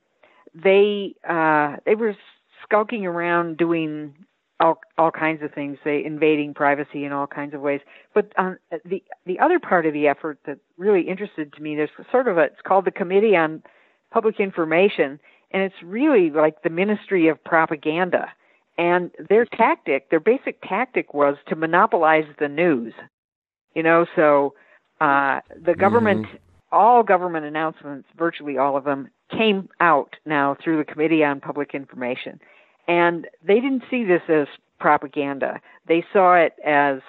[0.54, 2.16] they uh they were
[2.64, 4.14] skulking around doing
[4.60, 7.80] all all kinds of things, they invading privacy in all kinds of ways.
[8.14, 11.90] But um, the the other part of the effort that really interested to me, there's
[12.10, 13.62] sort of a it's called the Committee on
[14.12, 15.18] Public Information,
[15.50, 18.28] and it's really like the Ministry of Propaganda.
[18.78, 22.94] And their tactic, their basic tactic was to monopolize the news.
[23.74, 24.54] You know, so
[25.00, 26.36] uh, the government, mm-hmm.
[26.72, 31.74] all government announcements, virtually all of them, came out now through the Committee on Public
[31.74, 32.40] Information.
[32.88, 34.46] And they didn't see this as
[34.78, 35.60] propaganda.
[35.86, 37.00] They saw it as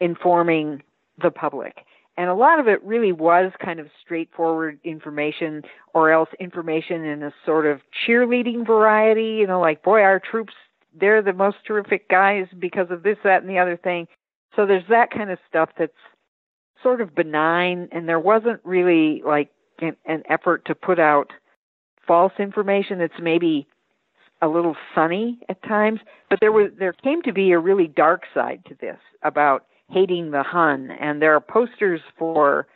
[0.00, 0.82] informing
[1.20, 1.84] the public.
[2.16, 5.62] And a lot of it really was kind of straightforward information
[5.94, 10.52] or else information in a sort of cheerleading variety, you know, like, boy, our troops,
[10.98, 14.06] they're the most terrific guys because of this, that, and the other thing.
[14.54, 15.92] So there's that kind of stuff that's
[16.82, 21.32] sort of benign, and there wasn't really like an, an effort to put out
[22.10, 23.68] false information that's maybe
[24.42, 28.22] a little sunny at times, but there was there came to be a really dark
[28.34, 32.66] side to this about hating the Hun, and there are posters for,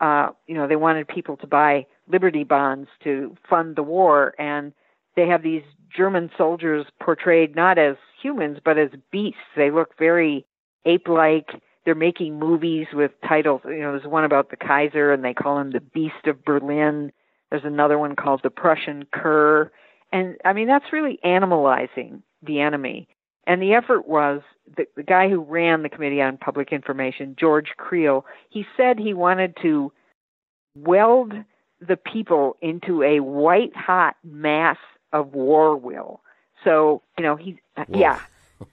[0.00, 4.72] uh, you know, they wanted people to buy Liberty bonds to fund the war, and
[5.14, 5.62] they have these
[5.96, 9.38] German soldiers portrayed not as humans but as beasts.
[9.56, 10.44] They look very
[10.84, 11.50] ape-like.
[11.84, 13.60] They're making movies with titles.
[13.64, 17.12] You know, there's one about the Kaiser, and they call him the Beast of Berlin.
[17.50, 19.70] There's another one called the Prussian cur.
[20.12, 23.08] And I mean, that's really animalizing the enemy.
[23.46, 24.42] And the effort was
[24.76, 29.14] the, the guy who ran the Committee on Public Information, George Creel, he said he
[29.14, 29.92] wanted to
[30.76, 31.32] weld
[31.80, 34.76] the people into a white hot mass
[35.12, 36.20] of war will.
[36.62, 38.20] So, you know, he, yeah.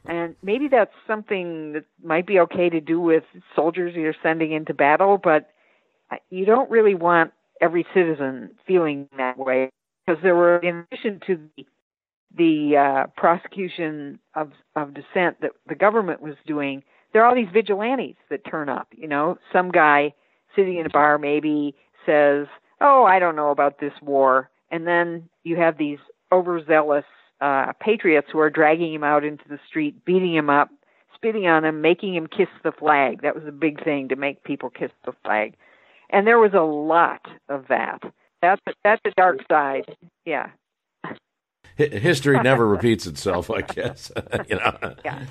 [0.06, 3.24] and maybe that's something that might be okay to do with
[3.56, 5.50] soldiers you're sending into battle, but
[6.12, 7.32] uh, you don't really want
[7.62, 9.70] every citizen feeling that way
[10.06, 11.66] because there were, in addition to the
[12.36, 16.84] the uh, prosecution of of dissent that the government was doing,
[17.14, 18.88] there are all these vigilantes that turn up.
[18.92, 20.14] You know, some guy
[20.56, 21.74] sitting in a bar maybe
[22.06, 22.48] says,
[22.82, 26.00] "Oh, I don't know about this war," and then you have these
[26.32, 27.06] overzealous
[27.40, 30.70] uh, patriots who are dragging him out into the street, beating him up,
[31.16, 33.22] spitting on him, making him kiss the flag.
[33.22, 35.56] That was a big thing to make people kiss the flag
[36.10, 38.02] and there was a lot of that.
[38.42, 39.96] That's that's the dark side.
[40.26, 40.50] Yeah.
[41.76, 44.12] History never repeats itself, I guess.
[44.50, 44.96] you know.
[45.06, 45.26] Yeah.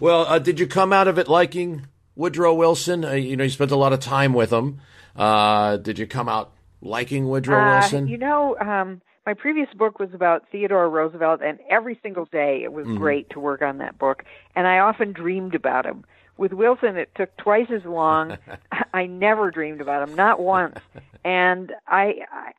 [0.00, 3.04] Well, uh, did you come out of it liking Woodrow Wilson?
[3.04, 4.80] Uh, you know, you spent a lot of time with him.
[5.14, 8.08] Uh, did you come out liking Woodrow uh, Wilson?
[8.08, 12.72] You know, um, my previous book was about Theodore Roosevelt, and every single day it
[12.72, 12.96] was mm-hmm.
[12.96, 14.24] great to work on that book.
[14.56, 16.04] And I often dreamed about him.
[16.40, 18.38] With Wilson, it took twice as long.
[18.94, 20.78] I never dreamed about him, not once.
[21.22, 22.52] And I, I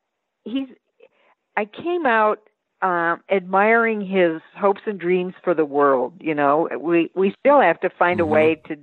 [0.44, 0.68] he's,
[1.58, 2.42] I came out
[2.84, 6.14] um, admiring his hopes and dreams for the world.
[6.20, 8.30] You know, we we still have to find mm-hmm.
[8.30, 8.76] a way to,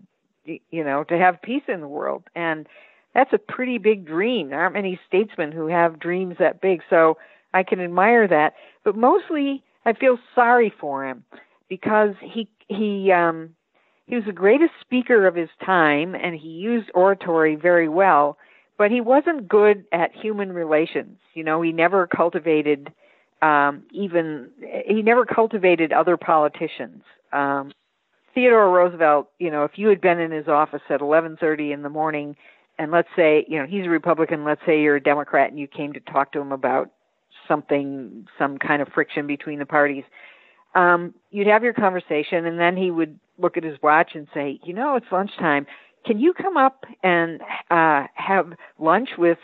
[0.45, 2.67] you know, to have peace in the world, and
[3.15, 4.51] that's a pretty big dream.
[4.51, 7.19] There aren't many statesmen who have dreams that big, so
[7.55, 8.55] I can admire that.
[8.83, 11.23] But mostly, I feel sorry for him
[11.69, 13.55] because he he um
[14.09, 18.39] he was the greatest speaker of his time and he used oratory very well,
[18.79, 21.19] but he wasn't good at human relations.
[21.35, 22.93] You know, he never cultivated
[23.43, 24.49] um, even
[24.87, 27.03] he never cultivated other politicians.
[27.33, 27.73] Um,
[28.35, 31.89] Theodore Roosevelt, you know, if you had been in his office at 11:30 in the
[31.89, 32.35] morning,
[32.79, 35.69] and let's say, you know, he's a Republican, let's say you're a Democrat, and you
[35.69, 36.91] came to talk to him about
[37.47, 40.05] something, some kind of friction between the parties,
[40.75, 44.61] um, you'd have your conversation, and then he would look at his watch and say,
[44.65, 45.67] "You know, it's lunchtime.
[46.05, 49.39] can you come up and uh, have lunch with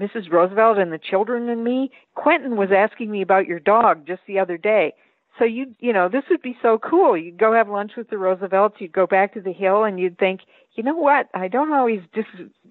[0.00, 0.30] Mrs.
[0.30, 1.90] Roosevelt and the children and me?
[2.14, 4.94] Quentin was asking me about your dog just the other day.
[5.38, 7.16] So you, you know, this would be so cool.
[7.16, 8.76] You'd go have lunch with the Roosevelts.
[8.80, 10.40] You'd go back to the Hill, and you'd think,
[10.74, 11.28] you know what?
[11.34, 12.24] I don't always dis,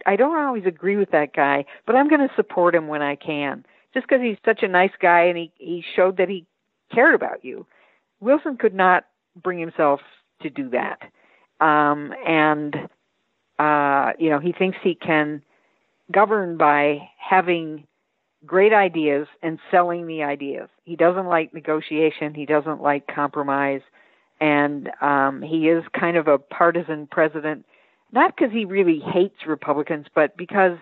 [0.06, 3.16] I don't always agree with that guy, but I'm going to support him when I
[3.16, 6.46] can, just because he's such a nice guy and he he showed that he
[6.94, 7.66] cared about you.
[8.20, 9.06] Wilson could not
[9.42, 10.02] bring himself
[10.42, 11.00] to do that,
[11.66, 12.76] um, and
[13.60, 15.42] uh, you know, he thinks he can
[16.12, 17.86] govern by having
[18.46, 20.70] great ideas and selling the ideas.
[20.84, 22.34] He doesn't like negotiation.
[22.34, 23.82] He doesn't like compromise.
[24.40, 27.66] And um, he is kind of a partisan president,
[28.12, 30.78] not because he really hates Republicans, but because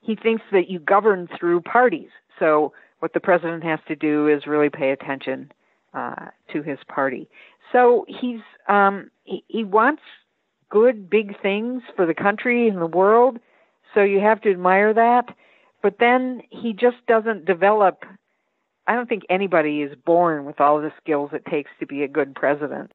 [0.00, 2.08] he thinks that you govern through parties.
[2.38, 5.52] So what the president has to do is really pay attention
[5.92, 7.28] uh, to his party.
[7.72, 10.02] So he's um, he, he wants
[10.70, 13.38] good big things for the country and the world.
[13.94, 15.34] So you have to admire that.
[15.82, 18.04] But then he just doesn't develop.
[18.86, 22.08] I don't think anybody is born with all the skills it takes to be a
[22.08, 22.92] good president.